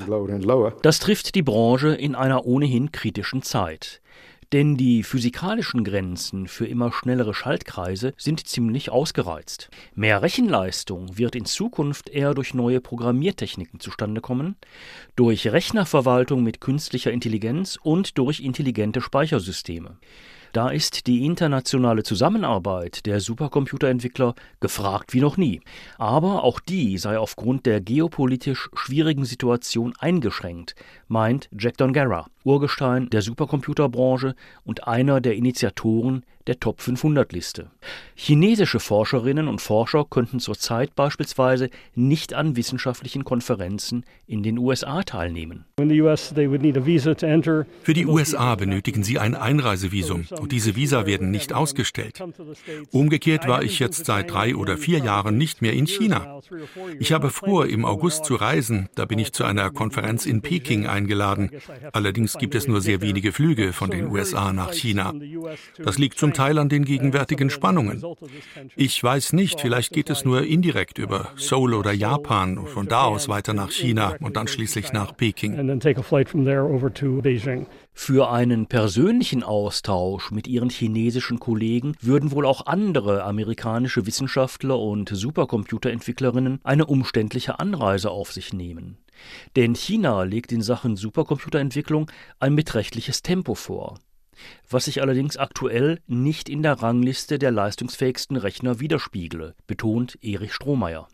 Das 0.82 0.98
trifft 0.98 1.34
die 1.34 1.42
Branche 1.42 1.94
in 1.94 2.14
einer 2.14 2.44
ohnehin 2.44 2.92
kritischen 2.92 3.42
Zeit. 3.42 4.01
Denn 4.52 4.76
die 4.76 5.02
physikalischen 5.02 5.82
Grenzen 5.82 6.46
für 6.46 6.66
immer 6.66 6.92
schnellere 6.92 7.32
Schaltkreise 7.32 8.12
sind 8.18 8.46
ziemlich 8.46 8.90
ausgereizt. 8.90 9.70
Mehr 9.94 10.20
Rechenleistung 10.20 11.16
wird 11.16 11.34
in 11.34 11.46
Zukunft 11.46 12.10
eher 12.10 12.34
durch 12.34 12.52
neue 12.52 12.82
Programmiertechniken 12.82 13.80
zustande 13.80 14.20
kommen, 14.20 14.56
durch 15.16 15.50
Rechnerverwaltung 15.50 16.42
mit 16.42 16.60
künstlicher 16.60 17.12
Intelligenz 17.12 17.78
und 17.82 18.18
durch 18.18 18.40
intelligente 18.40 19.00
Speichersysteme. 19.00 19.96
Da 20.52 20.68
ist 20.68 21.06
die 21.06 21.24
internationale 21.24 22.02
Zusammenarbeit 22.02 23.06
der 23.06 23.20
Supercomputerentwickler 23.20 24.34
gefragt 24.60 25.14
wie 25.14 25.22
noch 25.22 25.38
nie. 25.38 25.62
Aber 25.96 26.44
auch 26.44 26.60
die 26.60 26.98
sei 26.98 27.18
aufgrund 27.18 27.64
der 27.64 27.80
geopolitisch 27.80 28.68
schwierigen 28.74 29.24
Situation 29.24 29.94
eingeschränkt, 29.98 30.74
meint 31.08 31.48
Jack 31.58 31.78
Dongarra, 31.78 32.26
Urgestein 32.44 33.08
der 33.08 33.22
Supercomputerbranche 33.22 34.34
und 34.66 34.86
einer 34.86 35.22
der 35.22 35.36
Initiatoren 35.36 36.22
der 36.46 36.60
Top 36.60 36.80
500 36.80 37.32
Liste. 37.32 37.70
Chinesische 38.14 38.80
Forscherinnen 38.80 39.48
und 39.48 39.60
Forscher 39.60 40.04
könnten 40.08 40.40
zurzeit 40.40 40.94
beispielsweise 40.94 41.70
nicht 41.94 42.34
an 42.34 42.56
wissenschaftlichen 42.56 43.24
Konferenzen 43.24 44.04
in 44.26 44.42
den 44.42 44.58
USA 44.58 45.02
teilnehmen. 45.02 45.64
Für 45.76 45.86
die 47.94 48.06
USA 48.06 48.54
benötigen 48.54 49.02
sie 49.02 49.18
ein 49.18 49.34
Einreisevisum 49.34 50.26
und 50.40 50.52
diese 50.52 50.76
Visa 50.76 51.06
werden 51.06 51.30
nicht 51.30 51.52
ausgestellt. 51.52 52.22
Umgekehrt 52.90 53.48
war 53.48 53.62
ich 53.62 53.78
jetzt 53.78 54.06
seit 54.06 54.30
drei 54.30 54.54
oder 54.54 54.76
vier 54.76 54.98
Jahren 54.98 55.36
nicht 55.36 55.62
mehr 55.62 55.72
in 55.72 55.86
China. 55.86 56.40
Ich 56.98 57.12
habe 57.12 57.30
vor, 57.30 57.66
im 57.66 57.84
August 57.84 58.24
zu 58.24 58.34
reisen, 58.34 58.88
da 58.94 59.04
bin 59.04 59.18
ich 59.18 59.32
zu 59.32 59.44
einer 59.44 59.70
Konferenz 59.70 60.26
in 60.26 60.42
Peking 60.42 60.86
eingeladen. 60.86 61.50
Allerdings 61.92 62.38
gibt 62.38 62.54
es 62.54 62.68
nur 62.68 62.80
sehr 62.80 63.00
wenige 63.00 63.32
Flüge 63.32 63.72
von 63.72 63.90
den 63.90 64.10
USA 64.10 64.52
nach 64.52 64.72
China. 64.72 65.14
Das 65.78 65.98
liegt 65.98 66.18
zum 66.18 66.31
Teil 66.32 66.58
an 66.58 66.68
den 66.68 66.84
gegenwärtigen 66.84 67.50
Spannungen. 67.50 68.02
Ich 68.76 69.02
weiß 69.02 69.32
nicht, 69.32 69.60
vielleicht 69.60 69.92
geht 69.92 70.10
es 70.10 70.24
nur 70.24 70.42
indirekt 70.42 70.98
über 70.98 71.30
Seoul 71.36 71.74
oder 71.74 71.92
Japan 71.92 72.58
und 72.58 72.68
von 72.68 72.88
da 72.88 73.04
aus 73.04 73.28
weiter 73.28 73.54
nach 73.54 73.70
China 73.70 74.16
und 74.20 74.36
dann 74.36 74.48
schließlich 74.48 74.92
nach 74.92 75.16
Peking. 75.16 75.80
Für 77.94 78.30
einen 78.30 78.66
persönlichen 78.66 79.42
Austausch 79.42 80.30
mit 80.30 80.48
ihren 80.48 80.70
chinesischen 80.70 81.38
Kollegen 81.38 81.94
würden 82.00 82.30
wohl 82.32 82.46
auch 82.46 82.66
andere 82.66 83.24
amerikanische 83.24 84.06
Wissenschaftler 84.06 84.78
und 84.78 85.10
Supercomputerentwicklerinnen 85.10 86.60
eine 86.64 86.86
umständliche 86.86 87.60
Anreise 87.60 88.10
auf 88.10 88.32
sich 88.32 88.52
nehmen. 88.52 88.96
Denn 89.56 89.74
China 89.74 90.22
legt 90.22 90.52
in 90.52 90.62
Sachen 90.62 90.96
Supercomputerentwicklung 90.96 92.10
ein 92.40 92.56
beträchtliches 92.56 93.22
Tempo 93.22 93.54
vor 93.54 93.98
was 94.68 94.86
sich 94.86 95.02
allerdings 95.02 95.36
aktuell 95.36 96.00
nicht 96.06 96.48
in 96.48 96.62
der 96.62 96.82
Rangliste 96.82 97.38
der 97.38 97.50
leistungsfähigsten 97.50 98.36
Rechner 98.36 98.80
widerspiegle, 98.80 99.54
betont 99.66 100.18
Erich 100.22 100.54
Strohmeier. 100.54 101.08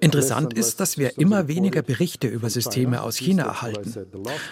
Interessant 0.00 0.54
ist, 0.54 0.80
dass 0.80 0.98
wir 0.98 1.18
immer 1.18 1.46
weniger 1.46 1.82
Berichte 1.82 2.26
über 2.26 2.50
Systeme 2.50 3.02
aus 3.02 3.16
China 3.16 3.44
erhalten. 3.44 3.94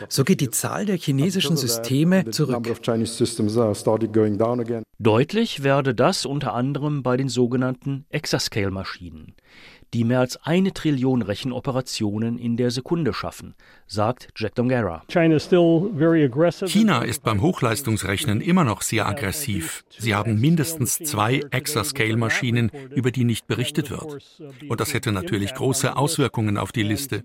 So 0.08 0.22
geht 0.22 0.40
die 0.40 0.50
Zahl 0.50 0.86
der 0.86 0.98
chinesischen 0.98 1.56
Systeme 1.56 2.30
zurück. 2.30 2.64
Deutlich 5.00 5.62
werde 5.64 5.94
das 5.96 6.26
unter 6.26 6.54
anderem 6.54 7.02
bei 7.02 7.16
den 7.16 7.28
sogenannten 7.28 8.06
Exascale-Maschinen 8.10 9.34
die 9.94 10.04
mehr 10.04 10.20
als 10.20 10.36
eine 10.44 10.72
Trillion 10.72 11.22
Rechenoperationen 11.22 12.36
in 12.36 12.56
der 12.56 12.72
Sekunde 12.72 13.14
schaffen, 13.14 13.54
sagt 13.86 14.28
Jack 14.36 14.56
Dongara. 14.56 15.04
China 15.08 17.02
ist 17.02 17.22
beim 17.22 17.40
Hochleistungsrechnen 17.40 18.40
immer 18.40 18.64
noch 18.64 18.82
sehr 18.82 19.06
aggressiv. 19.06 19.84
Sie 19.96 20.14
haben 20.14 20.40
mindestens 20.40 20.98
zwei 20.98 21.42
Exascale-Maschinen, 21.50 22.72
über 22.90 23.12
die 23.12 23.22
nicht 23.22 23.46
berichtet 23.46 23.90
wird. 23.90 24.18
Und 24.68 24.80
das 24.80 24.94
hätte 24.94 25.12
natürlich 25.12 25.54
große 25.54 25.96
Auswirkungen 25.96 26.58
auf 26.58 26.72
die 26.72 26.82
Liste. 26.82 27.22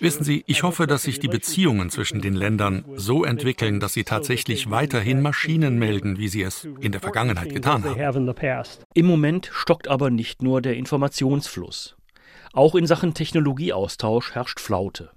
Wissen 0.00 0.24
Sie, 0.24 0.42
ich 0.46 0.64
hoffe, 0.64 0.88
dass 0.88 1.04
sich 1.04 1.20
die 1.20 1.28
Beziehungen 1.28 1.90
zwischen 1.90 2.20
den 2.20 2.34
Ländern 2.34 2.84
so 2.96 3.24
entwickeln, 3.24 3.78
dass 3.78 3.92
sie 3.92 4.02
tatsächlich 4.02 4.70
weiterhin 4.70 5.22
Maschinen 5.22 5.78
melden, 5.78 6.18
wie 6.18 6.28
sie 6.28 6.42
es 6.42 6.66
in 6.80 6.90
der 6.90 7.00
Vergangenheit 7.00 7.54
getan 7.54 7.84
haben. 7.84 8.74
Im 8.94 9.06
Moment 9.06 9.50
stockt 9.52 9.86
aber 9.86 10.10
nicht 10.10 10.42
nur 10.42 10.60
der 10.60 10.74
Informationsfluss. 10.74 11.91
Auch 12.52 12.74
in 12.74 12.86
Sachen 12.86 13.14
Technologieaustausch 13.14 14.34
herrscht 14.34 14.60
Flaute. 14.60 15.10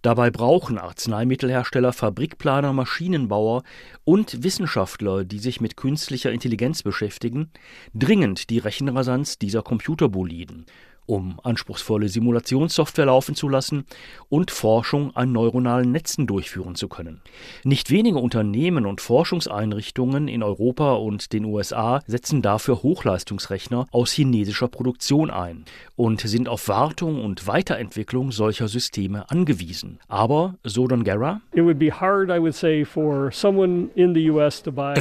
Dabei 0.00 0.30
brauchen 0.30 0.78
Arzneimittelhersteller, 0.78 1.92
Fabrikplaner, 1.92 2.72
Maschinenbauer 2.72 3.62
und 4.04 4.42
Wissenschaftler, 4.42 5.24
die 5.24 5.38
sich 5.38 5.60
mit 5.60 5.76
künstlicher 5.76 6.32
Intelligenz 6.32 6.82
beschäftigen, 6.82 7.50
dringend 7.94 8.50
die 8.50 8.58
Rechenrasanz 8.58 9.38
dieser 9.38 9.62
Computerboliden 9.62 10.66
um 11.06 11.40
anspruchsvolle 11.42 12.08
Simulationssoftware 12.08 13.06
laufen 13.06 13.34
zu 13.34 13.48
lassen 13.48 13.84
und 14.28 14.50
Forschung 14.50 15.14
an 15.16 15.32
neuronalen 15.32 15.92
Netzen 15.92 16.26
durchführen 16.26 16.74
zu 16.74 16.88
können. 16.88 17.20
Nicht 17.64 17.90
wenige 17.90 18.18
Unternehmen 18.18 18.86
und 18.86 19.00
Forschungseinrichtungen 19.00 20.28
in 20.28 20.42
Europa 20.42 20.94
und 20.94 21.32
den 21.32 21.44
USA 21.44 22.00
setzen 22.06 22.42
dafür 22.42 22.82
Hochleistungsrechner 22.82 23.86
aus 23.90 24.12
chinesischer 24.12 24.68
Produktion 24.68 25.30
ein 25.30 25.64
und 25.96 26.20
sind 26.20 26.48
auf 26.48 26.68
Wartung 26.68 27.24
und 27.24 27.46
Weiterentwicklung 27.46 28.32
solcher 28.32 28.68
Systeme 28.68 29.30
angewiesen. 29.30 29.98
Aber, 30.08 30.56
so 30.64 30.86
Don 30.86 31.04
Guerra, 31.04 31.40
es 31.52 31.66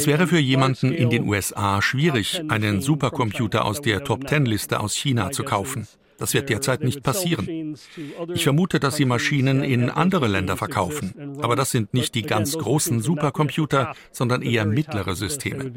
wäre 0.08 0.28
für 0.28 0.40
jemanden 0.40 0.92
in 0.92 1.10
den 1.10 1.28
USA 1.28 1.82
schwierig, 1.82 2.42
einen 2.50 2.82
Supercomputer 2.82 3.66
aus 3.66 3.82
der 3.82 4.04
Top-10-Liste 4.04 4.80
aus 4.80 4.96
China 4.96 5.32
zu 5.32 5.44
kaufen. 5.44 5.88
Das 6.22 6.36
wird 6.36 6.50
derzeit 6.50 6.84
nicht 6.84 7.02
passieren. 7.02 7.76
Ich 8.32 8.44
vermute, 8.44 8.80
dass 8.80 8.96
sie 8.96 9.06
Maschinen 9.06 9.64
in 9.64 9.90
andere 9.90 10.28
Länder 10.28 10.56
verkaufen. 10.56 11.40
Aber 11.42 11.56
das 11.56 11.72
sind 11.72 11.96
nicht 11.96 12.14
die 12.14 12.22
ganz 12.22 12.56
großen 12.58 13.02
Supercomputer, 13.02 13.96
sondern 14.12 14.44
eher 14.44 14.66
mittlere 14.66 15.16
Systeme. 15.16 15.72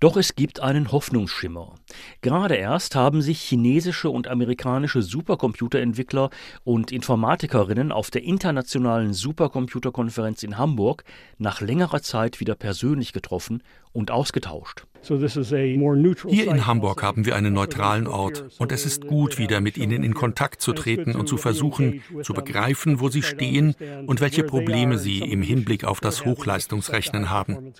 Doch 0.00 0.16
es 0.16 0.36
gibt 0.36 0.60
einen 0.60 0.92
Hoffnungsschimmer. 0.92 1.74
Gerade 2.20 2.54
erst 2.54 2.94
haben 2.94 3.20
sich 3.20 3.40
chinesische 3.40 4.10
und 4.10 4.28
amerikanische 4.28 5.02
Supercomputerentwickler 5.02 6.30
und 6.62 6.92
Informatikerinnen 6.92 7.90
auf 7.90 8.10
der 8.10 8.22
internationalen 8.22 9.12
Supercomputerkonferenz 9.12 10.44
in 10.44 10.56
Hamburg 10.56 11.02
nach 11.38 11.60
längerer 11.60 12.00
Zeit 12.00 12.38
wieder 12.38 12.54
persönlich 12.54 13.12
getroffen 13.12 13.62
und 13.92 14.12
ausgetauscht. 14.12 14.84
Hier 15.02 16.50
in 16.50 16.66
Hamburg 16.66 17.02
haben 17.02 17.24
wir 17.24 17.36
einen 17.36 17.52
neutralen 17.52 18.06
Ort 18.06 18.44
und 18.58 18.72
es 18.72 18.84
ist 18.84 19.06
gut, 19.06 19.38
wieder 19.38 19.60
mit 19.60 19.78
ihnen 19.78 20.02
in 20.02 20.14
Kontakt 20.14 20.60
zu 20.60 20.72
treten 20.72 21.14
und 21.14 21.28
zu 21.28 21.36
versuchen, 21.36 22.02
zu 22.22 22.34
begreifen, 22.34 23.00
wo 23.00 23.08
sie 23.08 23.22
stehen 23.22 23.74
und 24.06 24.20
welche 24.20 24.44
Probleme 24.44 24.98
sie 24.98 25.20
im 25.20 25.42
Hinblick 25.42 25.84
auf 25.84 26.00
das 26.00 26.24
Hochleistungsrechnen 26.24 27.30
haben. 27.30 27.72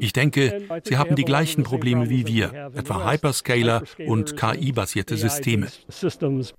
Ich 0.00 0.12
denke, 0.12 0.62
sie 0.84 0.96
haben 0.96 1.16
die 1.16 1.24
gleichen 1.24 1.64
Probleme 1.64 2.08
wie 2.08 2.26
wir, 2.26 2.70
etwa 2.74 3.10
Hyperscaler 3.10 3.82
und 4.06 4.36
KI-basierte 4.36 5.16
Systeme. 5.16 5.68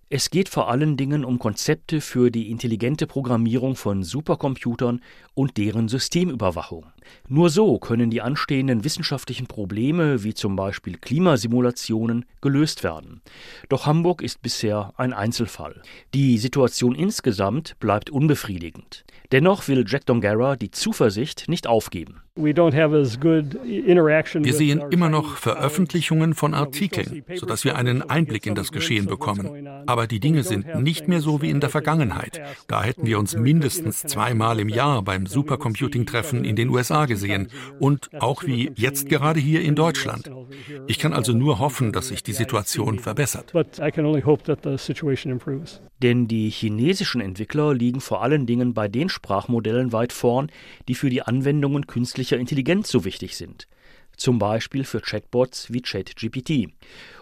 Es 0.10 0.30
geht 0.30 0.50
vor 0.50 0.70
allen 0.70 0.98
Dingen 0.98 1.25
um 1.25 1.39
Konzepte 1.39 2.01
für 2.01 2.32
die 2.32 2.51
intelligente 2.51 3.08
Programmierung 3.08 3.75
von 3.75 4.03
Supercomputern 4.03 5.01
und 5.34 5.58
deren 5.58 5.88
Systemüberwachung. 5.88 6.86
Nur 7.27 7.50
so 7.50 7.80
können 7.80 8.10
die 8.10 8.22
anstehenden 8.22 8.84
wissenschaftlichen 8.84 9.48
Probleme 9.48 10.24
wie 10.24 10.34
zum 10.34 10.56
Beispiel 10.56 10.98
Klimasimulationen 10.98 12.25
gelöst 12.41 12.84
werden. 12.84 13.22
Doch 13.70 13.86
Hamburg 13.86 14.22
ist 14.22 14.41
bisher 14.41 14.94
ein 14.98 15.13
Einzelfall. 15.13 15.82
Die 16.13 16.38
Situation 16.38 16.96
insgesamt 16.96 17.80
bleibt 17.80 18.10
unbefriedigend. 18.10 19.06
Dennoch 19.32 19.68
will 19.68 19.86
Jack 19.88 20.06
Dongara 20.06 20.56
die 20.56 20.72
Zuversicht 20.72 21.46
nicht 21.48 21.68
aufgeben. 21.68 22.22
Wir 22.34 22.54
sehen 24.54 24.82
immer 24.90 25.10
noch 25.10 25.36
Veröffentlichungen 25.36 26.34
von 26.34 26.54
Artikeln, 26.54 27.26
sodass 27.36 27.66
wir 27.66 27.76
einen 27.76 28.04
Einblick 28.04 28.46
in 28.46 28.56
das 28.56 28.72
Geschehen 28.72 29.06
bekommen. 29.06 29.68
Aber 29.86 30.08
die 30.08 30.22
Dinge 30.22 30.44
sind 30.44 30.74
nicht 30.76 31.10
mehr 31.10 31.20
so 31.20 31.42
wie 31.42 31.50
in 31.50 31.60
der 31.60 31.70
Vergangenheit. 31.70 32.42
Da 32.68 32.84
hätten 32.84 33.06
wir 33.06 33.20
uns 33.20 33.36
mindestens 33.36 34.04
zweimal 34.04 34.62
im 34.62 34.70
Jahr 34.70 35.02
beim 35.02 35.26
Supercomputing-Treffen 35.26 36.46
in 36.46 36.56
den 36.56 36.70
USA 36.70 37.06
gesehen 37.06 37.50
und 37.80 38.10
auch 38.22 38.46
wie 38.46 38.72
jetzt 38.76 39.10
gerade 39.10 39.42
hier 39.42 39.62
in 39.62 39.76
Deutschland. 39.76 40.32
Ich 40.88 41.00
kann 41.00 41.12
also 41.12 41.34
nur 41.34 41.60
hoffen, 41.60 41.92
dass 41.92 42.08
sich 42.08 42.24
die 42.24 42.32
Situation 42.32 43.00
verbessert. 43.00 43.54
Denn 46.02 46.28
die 46.28 46.50
chinesischen 46.50 47.22
Entwickler 47.22 47.74
liegen 47.74 48.02
vor 48.02 48.24
allen 48.24 48.46
Dingen 48.46 48.74
bei 48.74 48.88
den 48.88 49.10
Sprachmodellen 49.10 49.92
weit 49.92 50.14
vorn, 50.14 50.50
die 50.88 50.96
für 50.96 51.10
die 51.10 51.22
Anwendungen 51.22 51.86
künstlicher 51.86 52.21
Intelligenz 52.24 52.90
so 52.90 53.06
wichtig 53.06 53.36
sind. 53.36 53.68
Zum 54.16 54.38
Beispiel 54.38 54.84
für 54.84 55.01
Chatbots 55.01 55.72
wie 55.74 55.82
ChatGPT. 55.82 56.70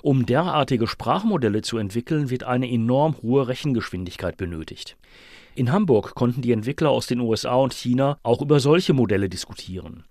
Um 0.02 0.26
derartige 0.26 0.88
Sprachmodelle 0.88 1.62
zu 1.62 1.78
entwickeln, 1.78 2.30
wird 2.30 2.44
eine 2.44 2.70
enorm 2.70 3.16
hohe 3.22 3.48
Rechengeschwindigkeit 3.48 4.36
benötigt. 4.36 4.98
In 5.56 5.72
Hamburg 5.72 6.16
konnten 6.16 6.42
die 6.42 6.52
Entwickler 6.52 6.90
aus 6.90 7.08
den 7.08 7.20
USA 7.20 7.56
und 7.56 7.74
China 7.74 8.20
auch 8.24 8.42
über 8.42 8.60
solche 8.60 8.94
Modelle 8.94 9.30
diskutieren. 9.30 10.04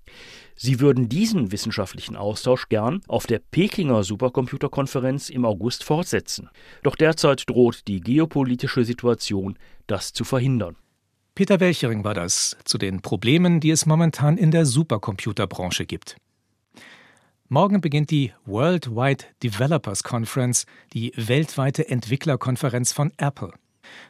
Sie 0.56 0.80
würden 0.80 1.08
diesen 1.08 1.52
wissenschaftlichen 1.52 2.16
Austausch 2.16 2.68
gern 2.68 3.00
auf 3.06 3.26
der 3.26 3.38
Pekinger 3.38 4.02
Supercomputerkonferenz 4.02 5.30
im 5.30 5.44
August 5.44 5.84
fortsetzen. 5.84 6.50
Doch 6.82 6.96
derzeit 6.96 7.48
droht 7.48 7.86
die 7.86 8.00
geopolitische 8.00 8.84
Situation, 8.84 9.58
das 9.86 10.12
zu 10.12 10.24
verhindern. 10.24 10.76
Peter 11.38 11.60
Welchering 11.60 12.02
war 12.02 12.14
das 12.14 12.56
zu 12.64 12.78
den 12.78 13.00
Problemen, 13.00 13.60
die 13.60 13.70
es 13.70 13.86
momentan 13.86 14.36
in 14.36 14.50
der 14.50 14.66
Supercomputerbranche 14.66 15.86
gibt. 15.86 16.16
Morgen 17.46 17.80
beginnt 17.80 18.10
die 18.10 18.32
Worldwide 18.44 19.24
Developers 19.40 20.02
Conference, 20.02 20.66
die 20.94 21.12
weltweite 21.14 21.88
Entwicklerkonferenz 21.88 22.92
von 22.92 23.12
Apple. 23.18 23.52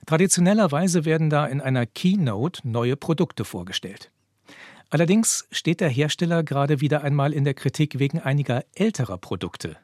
Traditionellerweise 0.07 1.05
werden 1.05 1.29
da 1.29 1.45
in 1.45 1.61
einer 1.61 1.85
Keynote 1.85 2.67
neue 2.67 2.97
Produkte 2.97 3.45
vorgestellt. 3.45 4.11
Allerdings 4.89 5.47
steht 5.51 5.83
der 5.83 5.91
Hersteller 5.91 6.43
gerade 6.43 6.81
wieder 6.81 7.05
einmal 7.05 7.35
in 7.35 7.45
der 7.45 7.53
Kritik 7.53 7.99
wegen 7.99 8.21
einiger 8.21 8.65
älterer 8.75 9.19
Produkte. 9.19 9.77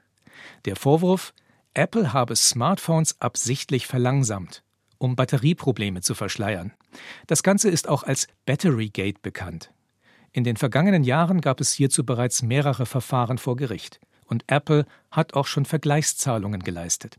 Der 0.64 0.76
Vorwurf, 0.76 1.34
Apple 1.74 2.14
habe 2.14 2.36
Smartphones 2.36 3.20
absichtlich 3.20 3.86
verlangsamt, 3.86 4.64
um 4.98 5.16
Batterieprobleme 5.16 6.00
zu 6.00 6.14
verschleiern. 6.14 6.72
Das 7.26 7.42
Ganze 7.42 7.70
ist 7.70 7.88
auch 7.88 8.02
als 8.02 8.28
Batterygate 8.46 9.20
bekannt. 9.22 9.70
In 10.32 10.44
den 10.44 10.56
vergangenen 10.56 11.04
Jahren 11.04 11.40
gab 11.40 11.60
es 11.60 11.72
hierzu 11.72 12.04
bereits 12.04 12.42
mehrere 12.42 12.86
Verfahren 12.86 13.38
vor 13.38 13.56
Gericht, 13.56 14.00
und 14.26 14.44
Apple 14.48 14.86
hat 15.10 15.34
auch 15.34 15.46
schon 15.46 15.64
Vergleichszahlungen 15.64 16.62
geleistet. 16.62 17.18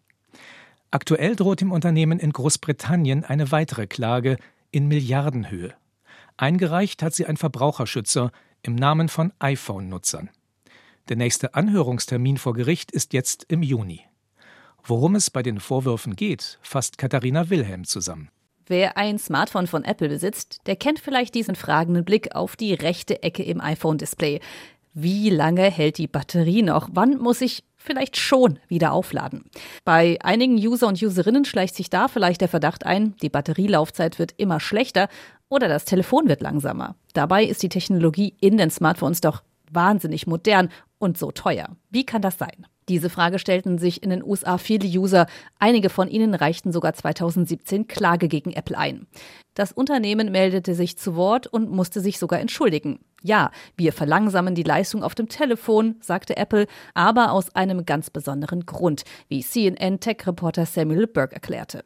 Aktuell 0.92 1.36
droht 1.36 1.62
dem 1.62 1.72
Unternehmen 1.72 2.20
in 2.20 2.32
Großbritannien 2.32 3.24
eine 3.24 3.52
weitere 3.52 3.88
Klage 3.88 4.38
in 4.72 4.88
Milliardenhöhe. 4.88 5.74
Eingereicht 6.38 7.02
hat 7.02 7.14
sie 7.14 7.26
ein 7.26 7.38
Verbraucherschützer 7.38 8.32
im 8.62 8.76
Namen 8.76 9.08
von 9.08 9.32
iPhone-Nutzern. 9.40 10.30
Der 11.08 11.16
nächste 11.18 11.54
Anhörungstermin 11.54 12.38
vor 12.38 12.54
Gericht 12.54 12.92
ist 12.92 13.14
jetzt 13.14 13.46
im 13.48 13.62
Juni. 13.62 14.02
Worum 14.88 15.16
es 15.16 15.32
bei 15.32 15.42
den 15.42 15.60
Vorwürfen 15.60 16.16
geht, 16.16 16.60
fasst 16.62 17.00
Katharina 17.00 17.50
Wilhelm 17.50 17.86
zusammen. 17.86 18.30
Wer 18.68 18.98
ein 18.98 19.18
Smartphone 19.18 19.66
von 19.66 19.84
Apple 19.84 20.10
besitzt, 20.10 20.62
der 20.68 20.76
kennt 20.76 21.00
vielleicht 21.00 21.34
diesen 21.34 21.56
fragenden 21.56 22.06
Blick 22.06 22.36
auf 22.36 22.56
die 22.56 22.76
rechte 22.76 23.24
Ecke 23.24 23.42
im 23.42 23.62
iPhone-Display. 23.62 24.42
Wie 24.94 25.32
lange 25.32 25.64
hält 25.72 25.98
die 25.98 26.08
Batterie 26.08 26.62
noch? 26.62 26.90
Wann 26.94 27.18
muss 27.18 27.42
ich 27.42 27.64
vielleicht 27.78 28.16
schon 28.16 28.60
wieder 28.68 28.92
aufladen? 28.94 29.46
Bei 29.86 30.20
einigen 30.22 30.56
User 30.56 30.88
und 30.88 31.02
Userinnen 31.02 31.46
schleicht 31.46 31.76
sich 31.76 31.90
da 31.90 32.08
vielleicht 32.08 32.42
der 32.42 32.48
Verdacht 32.48 32.86
ein, 32.86 33.16
die 33.24 33.30
Batterielaufzeit 33.30 34.20
wird 34.20 34.36
immer 34.38 34.60
schlechter 34.60 35.10
oder 35.50 35.68
das 35.68 35.86
Telefon 35.86 36.28
wird 36.28 36.42
langsamer. 36.42 36.96
Dabei 37.14 37.44
ist 37.44 37.64
die 37.64 37.70
Technologie 37.70 38.36
in 38.40 38.58
den 38.58 38.70
Smartphones 38.70 39.22
doch 39.22 39.42
wahnsinnig 39.72 40.28
modern 40.28 40.70
und 41.00 41.18
so 41.18 41.32
teuer. 41.32 41.76
Wie 41.90 42.06
kann 42.06 42.22
das 42.22 42.38
sein? 42.38 42.68
Diese 42.88 43.10
Frage 43.10 43.40
stellten 43.40 43.80
sich 43.80 44.04
in 44.04 44.12
den 44.12 44.24
USA 44.24 44.60
viele 44.60 44.88
User. 44.88 45.26
Einige 45.58 45.90
von 45.90 46.08
ihnen 46.08 46.36
reichten 46.36 46.72
sogar 46.72 46.94
2017 46.94 47.88
Klage 47.88 48.28
gegen 48.28 48.54
Apple 48.54 48.78
ein. 48.78 49.08
Das 49.56 49.72
Unternehmen 49.72 50.32
meldete 50.32 50.76
sich 50.76 50.98
zu 50.98 51.16
Wort 51.16 51.48
und 51.48 51.72
musste 51.72 52.02
sich 52.02 52.20
sogar 52.20 52.40
entschuldigen. 52.40 53.00
Ja, 53.24 53.50
wir 53.76 53.92
verlangsamen 53.92 54.54
die 54.54 54.64
Leistung 54.64 55.02
auf 55.02 55.16
dem 55.16 55.30
Telefon, 55.30 55.96
sagte 56.00 56.38
Apple, 56.38 56.68
aber 56.94 57.32
aus 57.32 57.56
einem 57.56 57.86
ganz 57.86 58.12
besonderen 58.12 58.68
Grund, 58.68 59.04
wie 59.30 59.42
CNN-Tech-Reporter 59.42 60.68
Samuel 60.68 61.08
Burke 61.08 61.34
erklärte. 61.34 61.84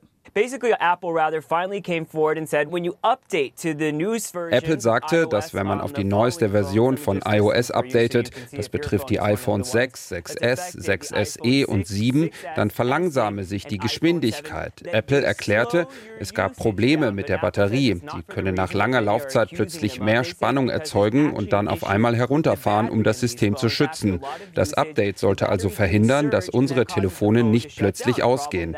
Apple 4.51 4.79
sagte, 4.79 5.27
dass 5.27 5.53
wenn 5.53 5.65
man 5.65 5.81
auf 5.81 5.91
die 5.91 6.03
neueste 6.03 6.50
Version 6.50 6.98
von 6.98 7.22
iOS 7.25 7.72
updatet, 7.72 8.31
das 8.51 8.70
betrifft 8.70 9.09
die 9.09 9.20
iPhones 9.20 9.72
6, 9.72 10.13
6S, 10.13 10.77
6SE 10.77 11.65
und 11.65 11.87
7, 11.87 12.29
dann 12.55 12.70
verlangsame 12.70 13.44
sich 13.44 13.65
die 13.65 13.79
Geschwindigkeit. 13.79 14.74
Apple 14.85 15.24
erklärte, 15.24 15.87
es 16.20 16.33
gab 16.33 16.55
Probleme 16.55 17.11
mit 17.11 17.27
der 17.29 17.39
Batterie. 17.39 17.96
Die 17.96 18.24
könne 18.24 18.53
nach 18.53 18.74
langer 18.74 19.01
Laufzeit 19.01 19.50
plötzlich 19.50 20.00
mehr 20.00 20.24
Spannung 20.24 20.70
erzeugen 20.70 21.33
und 21.33 21.53
dann 21.53 21.67
auf 21.67 21.83
einmal 21.85 22.15
herunterfahren, 22.15 22.89
um 22.89 23.03
das 23.03 23.20
System 23.20 23.55
zu 23.55 23.70
schützen. 23.70 24.22
Das 24.53 24.74
Update 24.74 25.17
sollte 25.17 25.50
also 25.50 25.70
verhindern, 25.70 26.29
dass 26.29 26.50
unsere 26.50 26.85
Telefone 26.85 27.44
nicht 27.44 27.77
plötzlich 27.77 28.22
ausgehen 28.24 28.75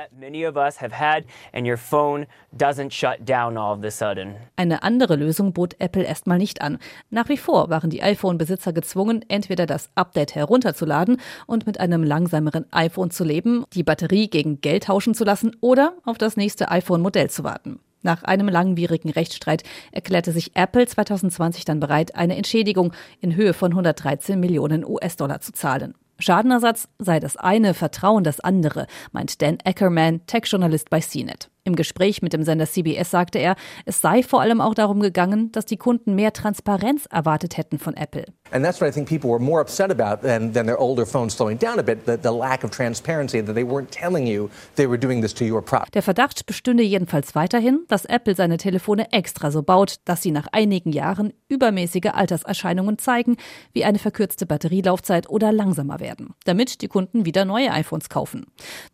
and 1.53 1.67
your 1.67 1.77
phone 1.77 2.27
doesn't 2.57 2.91
shut 2.91 3.25
down 3.25 3.57
all 3.57 3.77
of 3.77 3.83
a 3.83 3.91
sudden. 3.91 4.35
Eine 4.55 4.83
andere 4.83 5.15
Lösung 5.15 5.53
bot 5.53 5.75
Apple 5.79 6.03
erstmal 6.03 6.37
nicht 6.37 6.61
an. 6.61 6.77
Nach 7.09 7.29
wie 7.29 7.37
vor 7.37 7.69
waren 7.69 7.89
die 7.89 8.03
iPhone-Besitzer 8.03 8.73
gezwungen, 8.73 9.23
entweder 9.27 9.65
das 9.65 9.89
Update 9.95 10.35
herunterzuladen 10.35 11.17
und 11.47 11.65
mit 11.65 11.79
einem 11.79 12.03
langsameren 12.03 12.65
iPhone 12.71 13.11
zu 13.11 13.23
leben, 13.23 13.65
die 13.73 13.83
Batterie 13.83 14.29
gegen 14.29 14.61
Geld 14.61 14.83
tauschen 14.85 15.13
zu 15.13 15.23
lassen 15.23 15.55
oder 15.61 15.93
auf 16.05 16.17
das 16.17 16.37
nächste 16.37 16.71
iPhone-Modell 16.71 17.29
zu 17.29 17.43
warten. 17.43 17.79
Nach 18.03 18.23
einem 18.23 18.47
langwierigen 18.47 19.11
Rechtsstreit 19.11 19.63
erklärte 19.91 20.31
sich 20.31 20.55
Apple 20.55 20.87
2020 20.87 21.65
dann 21.65 21.79
bereit, 21.79 22.15
eine 22.15 22.35
Entschädigung 22.35 22.93
in 23.19 23.35
Höhe 23.35 23.53
von 23.53 23.71
113 23.71 24.39
Millionen 24.39 24.83
US-Dollar 24.83 25.41
zu 25.41 25.53
zahlen. 25.53 25.93
Schadenersatz 26.21 26.87
sei 26.99 27.19
das 27.19 27.37
eine, 27.37 27.73
Vertrauen 27.73 28.23
das 28.23 28.39
andere, 28.39 28.87
meint 29.11 29.41
Dan 29.41 29.57
Ackerman, 29.63 30.25
Tech-Journalist 30.27 30.89
bei 30.89 30.99
CNET. 30.99 31.49
Im 31.63 31.75
Gespräch 31.75 32.21
mit 32.21 32.33
dem 32.33 32.43
Sender 32.43 32.65
CBS 32.65 33.11
sagte 33.11 33.39
er, 33.39 33.55
es 33.85 34.01
sei 34.01 34.23
vor 34.23 34.41
allem 34.41 34.61
auch 34.61 34.73
darum 34.73 34.99
gegangen, 34.99 35.51
dass 35.51 35.65
die 35.65 35.77
Kunden 35.77 36.15
mehr 36.15 36.33
Transparenz 36.33 37.05
erwartet 37.05 37.57
hätten 37.57 37.77
von 37.77 37.95
Apple. 37.95 38.25
And 38.51 38.63
that's 38.63 38.81
what 38.81 38.87
I 38.87 38.91
think 38.91 39.07
people 39.07 39.29
were 39.29 39.39
more 39.39 39.61
upset 39.61 39.91
about 39.91 40.21
than, 40.21 40.53
than 40.53 40.65
their 40.65 40.77
older 40.77 41.05
phones 41.05 41.33
slowing 41.35 41.57
down 41.57 41.79
a 41.79 41.83
bit, 41.83 42.05
the, 42.05 42.17
the 42.17 42.31
lack 42.31 42.63
of 42.63 42.71
transparency, 42.71 43.41
that 43.41 43.53
they 43.53 43.63
weren't 43.63 43.91
telling 43.91 44.27
you 44.27 44.49
they 44.75 44.87
were 44.87 44.97
doing 44.97 45.21
this 45.21 45.33
to 45.35 45.45
your 45.45 45.61
product. 45.61 45.93
Der 45.93 46.01
Verdacht 46.01 46.45
bestünde 46.45 46.83
jedenfalls 46.83 47.35
weiterhin, 47.35 47.85
dass 47.87 48.05
Apple 48.05 48.35
seine 48.35 48.57
Telefone 48.57 49.11
extra 49.11 49.51
so 49.51 49.63
baut, 49.63 49.95
dass 50.05 50.21
sie 50.21 50.31
nach 50.31 50.47
einigen 50.51 50.91
Jahren 50.91 51.33
übermäßige 51.47 52.11
Alterserscheinungen 52.13 52.97
zeigen, 52.97 53.37
wie 53.73 53.85
eine 53.85 53.99
verkürzte 53.99 54.45
Batterielaufzeit 54.45 55.29
oder 55.29 55.51
langsamer 55.51 55.99
werden, 55.99 56.33
damit 56.45 56.81
die 56.81 56.87
Kunden 56.87 57.25
wieder 57.25 57.45
neue 57.45 57.71
iPhones 57.71 58.09
kaufen. 58.09 58.47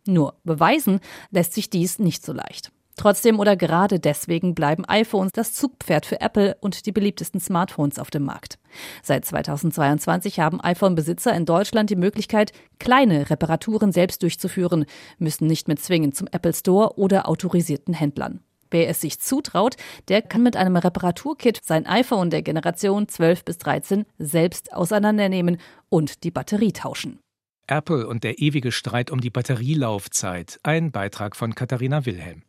Nur 0.06 0.34
beweisen 0.44 1.00
lässt 1.30 1.54
sich 1.54 1.70
dies 1.70 1.98
nicht 1.98 2.24
so 2.24 2.32
leicht. 2.32 2.70
Trotzdem 2.98 3.38
oder 3.38 3.56
gerade 3.56 4.00
deswegen 4.00 4.56
bleiben 4.56 4.84
iPhones 4.84 5.30
das 5.32 5.52
Zugpferd 5.54 6.04
für 6.04 6.20
Apple 6.20 6.56
und 6.60 6.84
die 6.84 6.90
beliebtesten 6.90 7.40
Smartphones 7.40 8.00
auf 8.00 8.10
dem 8.10 8.24
Markt. 8.24 8.58
Seit 9.04 9.24
2022 9.24 10.40
haben 10.40 10.60
iPhone-Besitzer 10.60 11.32
in 11.32 11.46
Deutschland 11.46 11.90
die 11.90 11.96
Möglichkeit, 11.96 12.50
kleine 12.80 13.30
Reparaturen 13.30 13.92
selbst 13.92 14.24
durchzuführen, 14.24 14.84
müssen 15.18 15.46
nicht 15.46 15.68
mehr 15.68 15.76
zwingend 15.76 16.16
zum 16.16 16.26
Apple 16.32 16.52
Store 16.52 16.98
oder 16.98 17.28
autorisierten 17.28 17.94
Händlern. 17.94 18.40
Wer 18.68 18.88
es 18.88 19.00
sich 19.00 19.20
zutraut, 19.20 19.76
der 20.08 20.20
kann 20.20 20.42
mit 20.42 20.56
einem 20.56 20.76
Reparaturkit 20.76 21.60
sein 21.62 21.86
iPhone 21.86 22.30
der 22.30 22.42
Generation 22.42 23.06
12 23.06 23.44
bis 23.44 23.58
13 23.58 24.06
selbst 24.18 24.72
auseinandernehmen 24.74 25.58
und 25.88 26.24
die 26.24 26.32
Batterie 26.32 26.72
tauschen. 26.72 27.20
Apple 27.68 28.08
und 28.08 28.24
der 28.24 28.40
ewige 28.40 28.72
Streit 28.72 29.12
um 29.12 29.20
die 29.20 29.30
Batterielaufzeit. 29.30 30.58
Ein 30.64 30.90
Beitrag 30.90 31.36
von 31.36 31.54
Katharina 31.54 32.04
Wilhelm. 32.04 32.42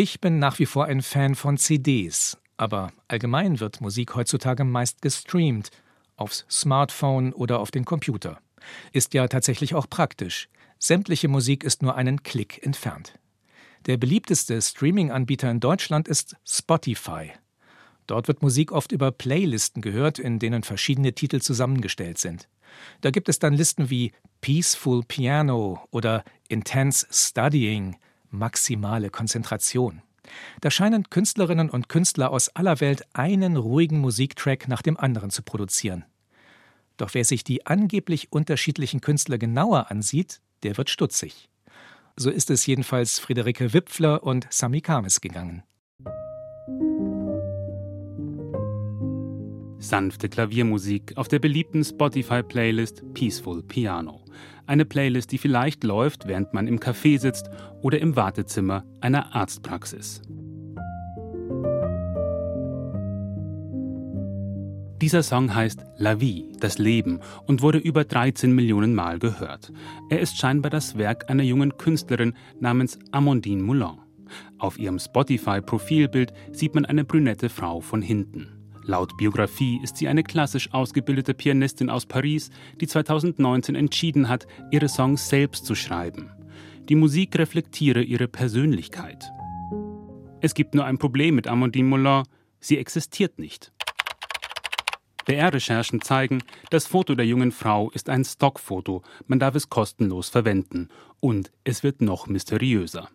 Ich 0.00 0.20
bin 0.20 0.38
nach 0.38 0.60
wie 0.60 0.66
vor 0.66 0.84
ein 0.84 1.02
Fan 1.02 1.34
von 1.34 1.58
CDs, 1.58 2.38
aber 2.56 2.92
allgemein 3.08 3.58
wird 3.58 3.80
Musik 3.80 4.14
heutzutage 4.14 4.62
meist 4.62 5.02
gestreamt, 5.02 5.72
aufs 6.14 6.46
Smartphone 6.48 7.32
oder 7.32 7.58
auf 7.58 7.72
den 7.72 7.84
Computer. 7.84 8.38
Ist 8.92 9.12
ja 9.12 9.26
tatsächlich 9.26 9.74
auch 9.74 9.90
praktisch. 9.90 10.48
Sämtliche 10.78 11.26
Musik 11.26 11.64
ist 11.64 11.82
nur 11.82 11.96
einen 11.96 12.22
Klick 12.22 12.64
entfernt. 12.64 13.18
Der 13.86 13.96
beliebteste 13.96 14.62
Streaming-Anbieter 14.62 15.50
in 15.50 15.58
Deutschland 15.58 16.06
ist 16.06 16.36
Spotify. 16.46 17.32
Dort 18.06 18.28
wird 18.28 18.40
Musik 18.40 18.70
oft 18.70 18.92
über 18.92 19.10
Playlisten 19.10 19.82
gehört, 19.82 20.20
in 20.20 20.38
denen 20.38 20.62
verschiedene 20.62 21.12
Titel 21.12 21.40
zusammengestellt 21.40 22.18
sind. 22.18 22.48
Da 23.00 23.10
gibt 23.10 23.28
es 23.28 23.40
dann 23.40 23.52
Listen 23.52 23.90
wie 23.90 24.12
Peaceful 24.42 25.02
Piano 25.02 25.82
oder 25.90 26.22
Intense 26.46 27.04
Studying, 27.10 27.96
maximale 28.30 29.10
Konzentration. 29.10 30.02
Da 30.60 30.70
scheinen 30.70 31.08
Künstlerinnen 31.10 31.70
und 31.70 31.88
Künstler 31.88 32.30
aus 32.30 32.48
aller 32.50 32.80
Welt 32.80 33.02
einen 33.14 33.56
ruhigen 33.56 34.00
Musiktrack 34.00 34.68
nach 34.68 34.82
dem 34.82 34.96
anderen 34.98 35.30
zu 35.30 35.42
produzieren. 35.42 36.04
Doch 36.96 37.14
wer 37.14 37.24
sich 37.24 37.44
die 37.44 37.66
angeblich 37.66 38.32
unterschiedlichen 38.32 39.00
Künstler 39.00 39.38
genauer 39.38 39.90
ansieht, 39.90 40.40
der 40.62 40.76
wird 40.76 40.90
stutzig. 40.90 41.48
So 42.16 42.30
ist 42.30 42.50
es 42.50 42.66
jedenfalls 42.66 43.20
Friederike 43.20 43.72
Wipfler 43.72 44.24
und 44.24 44.48
Sami 44.50 44.80
Kames 44.80 45.20
gegangen. 45.20 45.62
Sanfte 49.88 50.28
Klaviermusik 50.28 51.16
auf 51.16 51.28
der 51.28 51.38
beliebten 51.38 51.82
Spotify-Playlist 51.82 53.14
Peaceful 53.14 53.62
Piano. 53.62 54.22
Eine 54.66 54.84
Playlist, 54.84 55.32
die 55.32 55.38
vielleicht 55.38 55.82
läuft, 55.82 56.28
während 56.28 56.52
man 56.52 56.66
im 56.66 56.78
Café 56.78 57.18
sitzt 57.18 57.48
oder 57.80 57.98
im 57.98 58.14
Wartezimmer 58.14 58.84
einer 59.00 59.34
Arztpraxis. 59.34 60.20
Dieser 65.00 65.22
Song 65.22 65.54
heißt 65.54 65.86
La 65.96 66.20
Vie, 66.20 66.52
das 66.60 66.76
Leben, 66.76 67.20
und 67.46 67.62
wurde 67.62 67.78
über 67.78 68.04
13 68.04 68.52
Millionen 68.52 68.94
Mal 68.94 69.18
gehört. 69.18 69.72
Er 70.10 70.20
ist 70.20 70.36
scheinbar 70.36 70.70
das 70.70 70.98
Werk 70.98 71.30
einer 71.30 71.44
jungen 71.44 71.78
Künstlerin 71.78 72.34
namens 72.60 72.98
Amandine 73.10 73.62
Moulin. 73.62 74.00
Auf 74.58 74.78
ihrem 74.78 74.98
Spotify-Profilbild 74.98 76.34
sieht 76.52 76.74
man 76.74 76.84
eine 76.84 77.04
brünette 77.04 77.48
Frau 77.48 77.80
von 77.80 78.02
hinten. 78.02 78.57
Laut 78.88 79.18
Biografie 79.18 79.78
ist 79.82 79.98
sie 79.98 80.08
eine 80.08 80.22
klassisch 80.22 80.72
ausgebildete 80.72 81.34
Pianistin 81.34 81.90
aus 81.90 82.06
Paris, 82.06 82.48
die 82.80 82.86
2019 82.86 83.74
entschieden 83.74 84.30
hat, 84.30 84.46
ihre 84.70 84.88
Songs 84.88 85.28
selbst 85.28 85.66
zu 85.66 85.74
schreiben. 85.74 86.30
Die 86.88 86.94
Musik 86.94 87.38
reflektiere 87.38 88.02
ihre 88.02 88.28
Persönlichkeit. 88.28 89.30
Es 90.40 90.54
gibt 90.54 90.74
nur 90.74 90.86
ein 90.86 90.96
Problem 90.96 91.34
mit 91.34 91.48
Amandine 91.48 91.86
Moulin, 91.86 92.22
sie 92.60 92.78
existiert 92.78 93.38
nicht. 93.38 93.72
BR-Recherchen 95.26 96.00
zeigen, 96.00 96.42
das 96.70 96.86
Foto 96.86 97.14
der 97.14 97.26
jungen 97.26 97.52
Frau 97.52 97.90
ist 97.90 98.08
ein 98.08 98.24
Stockfoto, 98.24 99.02
man 99.26 99.38
darf 99.38 99.54
es 99.54 99.68
kostenlos 99.68 100.30
verwenden. 100.30 100.88
Und 101.20 101.50
es 101.64 101.82
wird 101.82 102.00
noch 102.00 102.28
mysteriöser. 102.28 103.08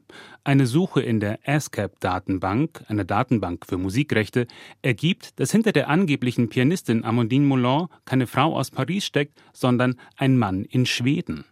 Eine 0.43 0.67
Suche 0.67 1.01
in 1.01 1.21
der 1.21 1.39
ASCAP-Datenbank, 1.45 2.83
einer 2.87 3.05
Datenbank 3.05 3.65
für 3.65 3.77
Musikrechte, 3.77 4.47
ergibt, 4.81 5.39
dass 5.39 5.51
hinter 5.51 5.71
der 5.71 5.87
angeblichen 5.89 6.49
Pianistin 6.49 7.05
Amandine 7.05 7.45
Moulin 7.45 7.87
keine 8.03 8.27
Frau 8.27 8.57
aus 8.57 8.71
Paris 8.71 9.05
steckt, 9.05 9.41
sondern 9.53 9.95
ein 10.17 10.37
Mann 10.37 10.65
in 10.65 10.85
Schweden. 10.85 11.45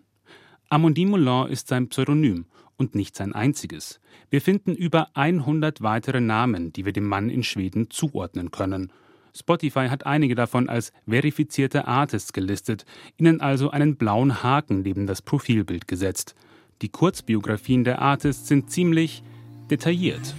Amandine 0.68 1.12
Moulin 1.12 1.48
ist 1.50 1.70
sein 1.70 1.88
Pseudonym 1.88 2.46
und 2.76 2.96
nicht 2.96 3.16
sein 3.16 3.34
einziges. 3.34 4.02
Wir 4.30 4.42
finden 4.42 4.76
über 4.76 5.10
100 5.16 5.82
weitere 5.82 6.20
Namen, 6.20 6.74
die 6.74 6.84
wir 6.84 6.94
dem 6.94 7.08
Mann 7.08 7.30
in 7.30 7.44
Schweden 7.44 7.90
zuordnen 7.90 8.52
können. 8.52 8.92
Spotify 9.34 9.88
hat 9.88 10.06
einige 10.06 10.36
davon 10.36 10.70
als 10.70 10.92
verifizierte 11.08 11.88
Artists 11.88 12.34
gelistet, 12.34 12.86
ihnen 13.18 13.42
also 13.42 13.70
einen 13.72 13.96
blauen 13.96 14.44
Haken 14.44 14.82
neben 14.82 15.08
das 15.08 15.22
Profilbild 15.22 15.88
gesetzt. 15.88 16.36
Die 16.82 16.90
Kurzbiografien 16.90 17.84
der 17.84 18.02
Artists 18.02 18.48
sind 18.48 18.70
ziemlich 18.70 19.24
detailliert. 19.70 20.36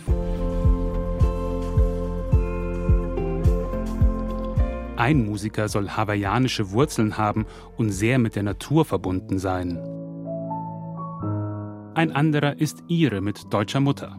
Ein 4.96 5.24
Musiker 5.24 5.68
soll 5.68 5.88
hawaiianische 5.90 6.70
Wurzeln 6.70 7.16
haben 7.16 7.46
und 7.76 7.90
sehr 7.90 8.18
mit 8.18 8.36
der 8.36 8.44
Natur 8.44 8.84
verbunden 8.84 9.38
sein. 9.38 9.78
Ein 11.94 12.12
anderer 12.12 12.60
ist 12.60 12.84
Ire 12.88 13.20
mit 13.20 13.52
deutscher 13.52 13.80
Mutter. 13.80 14.16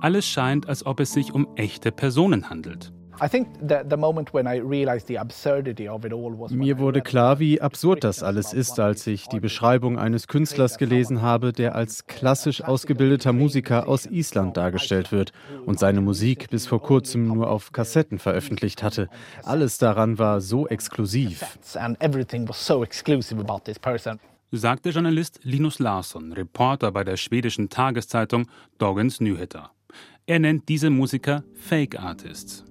Alles 0.00 0.26
scheint, 0.26 0.68
als 0.68 0.86
ob 0.86 1.00
es 1.00 1.12
sich 1.12 1.32
um 1.32 1.48
echte 1.56 1.90
Personen 1.90 2.48
handelt. 2.48 2.92
Mir 6.50 6.78
wurde 6.78 7.00
klar, 7.00 7.38
wie 7.38 7.60
absurd 7.60 8.04
das 8.04 8.22
alles 8.22 8.52
ist, 8.52 8.78
als 8.78 9.06
ich 9.06 9.26
die 9.28 9.40
Beschreibung 9.40 9.98
eines 9.98 10.28
Künstlers 10.28 10.78
gelesen 10.78 11.22
habe, 11.22 11.52
der 11.52 11.74
als 11.74 12.06
klassisch 12.06 12.62
ausgebildeter 12.62 13.32
Musiker 13.32 13.88
aus 13.88 14.06
Island 14.06 14.56
dargestellt 14.56 15.12
wird 15.12 15.32
und 15.64 15.78
seine 15.78 16.00
Musik 16.00 16.50
bis 16.50 16.66
vor 16.66 16.82
kurzem 16.82 17.26
nur 17.26 17.50
auf 17.50 17.72
Kassetten 17.72 18.18
veröffentlicht 18.18 18.82
hatte. 18.82 19.08
Alles 19.42 19.78
daran 19.78 20.18
war 20.18 20.40
so 20.40 20.66
exklusiv. 20.68 21.44
Sagte 24.52 24.90
Journalist 24.90 25.40
Linus 25.42 25.78
Larsson, 25.78 26.32
Reporter 26.32 26.92
bei 26.92 27.04
der 27.04 27.16
schwedischen 27.16 27.68
Tageszeitung 27.68 28.46
Dagens 28.78 29.20
Nyheter. 29.20 29.70
Er 30.26 30.38
nennt 30.38 30.68
diese 30.68 30.90
Musiker 30.90 31.44
Fake 31.54 31.98
Artists. 31.98 32.64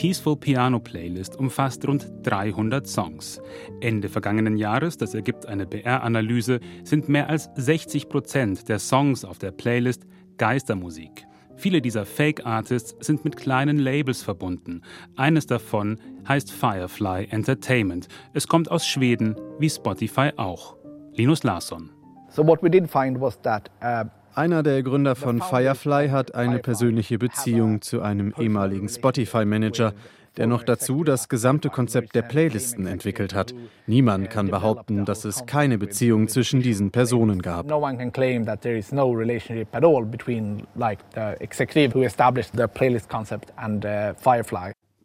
Peaceful 0.00 0.34
Piano 0.34 0.78
Playlist 0.78 1.36
umfasst 1.36 1.86
rund 1.86 2.10
300 2.22 2.88
Songs. 2.88 3.38
Ende 3.82 4.08
vergangenen 4.08 4.56
Jahres, 4.56 4.96
das 4.96 5.12
ergibt 5.12 5.44
eine 5.44 5.66
BR-Analyse, 5.66 6.60
sind 6.84 7.10
mehr 7.10 7.28
als 7.28 7.50
60 7.56 8.08
Prozent 8.08 8.70
der 8.70 8.78
Songs 8.78 9.26
auf 9.26 9.36
der 9.36 9.50
Playlist 9.50 10.06
Geistermusik. 10.38 11.26
Viele 11.56 11.82
dieser 11.82 12.06
Fake-Artists 12.06 12.96
sind 13.04 13.26
mit 13.26 13.36
kleinen 13.36 13.78
Labels 13.78 14.22
verbunden. 14.22 14.80
Eines 15.16 15.44
davon 15.44 16.00
heißt 16.26 16.50
Firefly 16.50 17.26
Entertainment. 17.28 18.08
Es 18.32 18.48
kommt 18.48 18.70
aus 18.70 18.86
Schweden, 18.86 19.36
wie 19.58 19.68
Spotify 19.68 20.30
auch. 20.38 20.78
Linus 21.12 21.42
Larsson. 21.42 21.90
So 22.30 22.46
what 22.46 22.62
we 22.62 22.70
did 22.70 22.90
find 22.90 23.20
was 23.20 23.38
that 23.42 23.68
uh 23.82 24.08
einer 24.34 24.62
der 24.62 24.82
Gründer 24.82 25.16
von 25.16 25.40
Firefly 25.40 26.08
hat 26.08 26.34
eine 26.34 26.58
persönliche 26.58 27.18
Beziehung 27.18 27.82
zu 27.82 28.00
einem 28.02 28.32
ehemaligen 28.38 28.88
Spotify-Manager, 28.88 29.92
der 30.36 30.46
noch 30.46 30.62
dazu 30.62 31.02
das 31.04 31.28
gesamte 31.28 31.70
Konzept 31.70 32.14
der 32.14 32.22
Playlisten 32.22 32.86
entwickelt 32.86 33.34
hat. 33.34 33.54
Niemand 33.86 34.30
kann 34.30 34.48
behaupten, 34.48 35.04
dass 35.04 35.24
es 35.24 35.46
keine 35.46 35.78
Beziehung 35.78 36.28
zwischen 36.28 36.62
diesen 36.62 36.90
Personen 36.90 37.42
gab. 37.42 37.66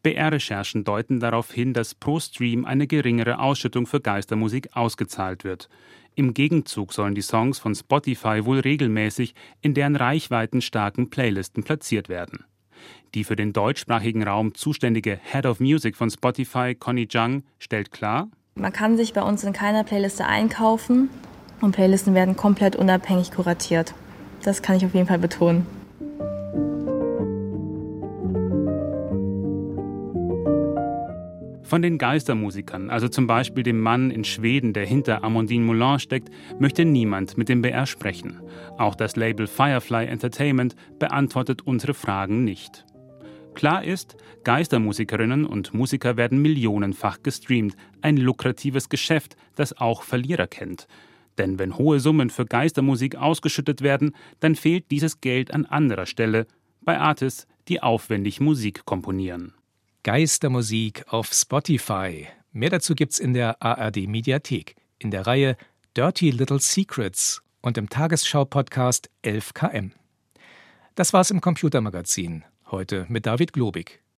BR-Recherchen 0.04 0.84
deuten 0.84 1.20
darauf 1.20 1.52
hin, 1.52 1.74
dass 1.74 1.96
pro 1.96 2.20
Stream 2.20 2.64
eine 2.64 2.86
geringere 2.86 3.40
Ausschüttung 3.40 3.88
für 3.88 4.00
Geistermusik 4.00 4.70
ausgezahlt 4.74 5.44
wird. 5.44 5.68
Im 6.16 6.34
Gegenzug 6.34 6.94
sollen 6.94 7.14
die 7.14 7.22
Songs 7.22 7.60
von 7.60 7.76
Spotify 7.76 8.46
wohl 8.46 8.60
regelmäßig 8.60 9.36
in 9.62 9.74
deren 9.74 9.98
reichweitenstarken 9.98 11.10
Playlisten 11.10 11.64
platziert 11.64 12.08
werden. 12.08 12.46
Die 13.14 13.26
für 13.26 13.36
den 13.36 13.52
deutschsprachigen 13.52 14.24
Raum 14.24 14.54
zuständige 14.56 15.20
Head 15.24 15.46
of 15.46 15.60
Music 15.60 15.98
von 15.98 16.10
Spotify, 16.10 16.74
Connie 16.74 17.08
Jung, 17.10 17.44
stellt 17.60 17.92
klar, 17.92 18.30
man 18.58 18.72
kann 18.72 18.96
sich 18.96 19.12
bei 19.12 19.22
uns 19.22 19.44
in 19.44 19.52
keiner 19.52 19.84
Playliste 19.84 20.26
einkaufen 20.26 21.10
und 21.60 21.74
Playlisten 21.74 22.14
werden 22.14 22.38
komplett 22.38 22.78
unabhängig 22.78 23.32
kuratiert. 23.32 23.94
Das 24.44 24.62
kann 24.62 24.78
ich 24.78 24.86
auf 24.86 24.94
jeden 24.94 25.08
Fall 25.08 25.20
betonen. 25.20 25.66
Von 31.76 31.82
den 31.82 31.98
Geistermusikern, 31.98 32.90
also 32.90 33.10
zum 33.10 33.28
Beispiel 33.28 33.62
dem 33.62 33.82
Mann 33.82 34.10
in 34.10 34.24
Schweden, 34.24 34.72
der 34.72 34.86
hinter 34.86 35.26
Amandine 35.26 35.66
Moulin 35.66 36.00
steckt, 36.00 36.30
möchte 36.58 36.86
niemand 36.86 37.38
mit 37.38 37.50
dem 37.50 37.62
BR 37.62 37.86
sprechen. 37.86 38.40
Auch 38.78 38.96
das 38.96 39.18
Label 39.18 39.46
Firefly 39.46 40.06
Entertainment 40.06 40.78
beantwortet 41.00 41.64
unsere 41.64 41.94
Fragen 41.94 42.46
nicht. 42.46 42.86
Klar 43.56 43.84
ist, 43.84 44.16
Geistermusikerinnen 44.46 45.46
und 45.46 45.74
Musiker 45.74 46.16
werden 46.16 46.42
millionenfach 46.42 47.22
gestreamt, 47.24 47.76
ein 48.02 48.16
lukratives 48.16 48.88
Geschäft, 48.88 49.36
das 49.58 49.78
auch 49.78 50.04
Verlierer 50.04 50.48
kennt. 50.48 50.88
Denn 51.38 51.60
wenn 51.60 51.78
hohe 51.78 52.00
Summen 52.00 52.30
für 52.30 52.46
Geistermusik 52.46 53.18
ausgeschüttet 53.18 53.82
werden, 53.82 54.16
dann 54.40 54.56
fehlt 54.56 54.92
dieses 54.92 55.20
Geld 55.20 55.54
an 55.54 55.66
anderer 55.66 56.06
Stelle, 56.06 56.48
bei 56.86 56.98
Artists, 56.98 57.48
die 57.68 57.84
aufwendig 57.84 58.40
Musik 58.40 58.86
komponieren. 58.86 59.56
Geistermusik 60.06 61.04
auf 61.12 61.34
Spotify. 61.34 62.28
Mehr 62.52 62.70
dazu 62.70 62.94
gibt's 62.94 63.18
in 63.18 63.34
der 63.34 63.60
ARD 63.64 64.06
Mediathek, 64.08 64.76
in 65.00 65.10
der 65.10 65.26
Reihe 65.26 65.58
Dirty 65.98 66.30
Little 66.30 66.60
Secrets 66.60 67.42
und 67.62 67.76
im 67.80 67.90
Tagesschau-Podcast 67.90 69.10
11KM. 69.24 69.94
Das 70.94 71.12
war's 71.12 71.32
im 71.32 71.42
Computermagazin. 71.42 72.44
Heute 72.70 73.08
mit 73.10 73.26
David 73.26 73.52
Globig. 73.52 74.05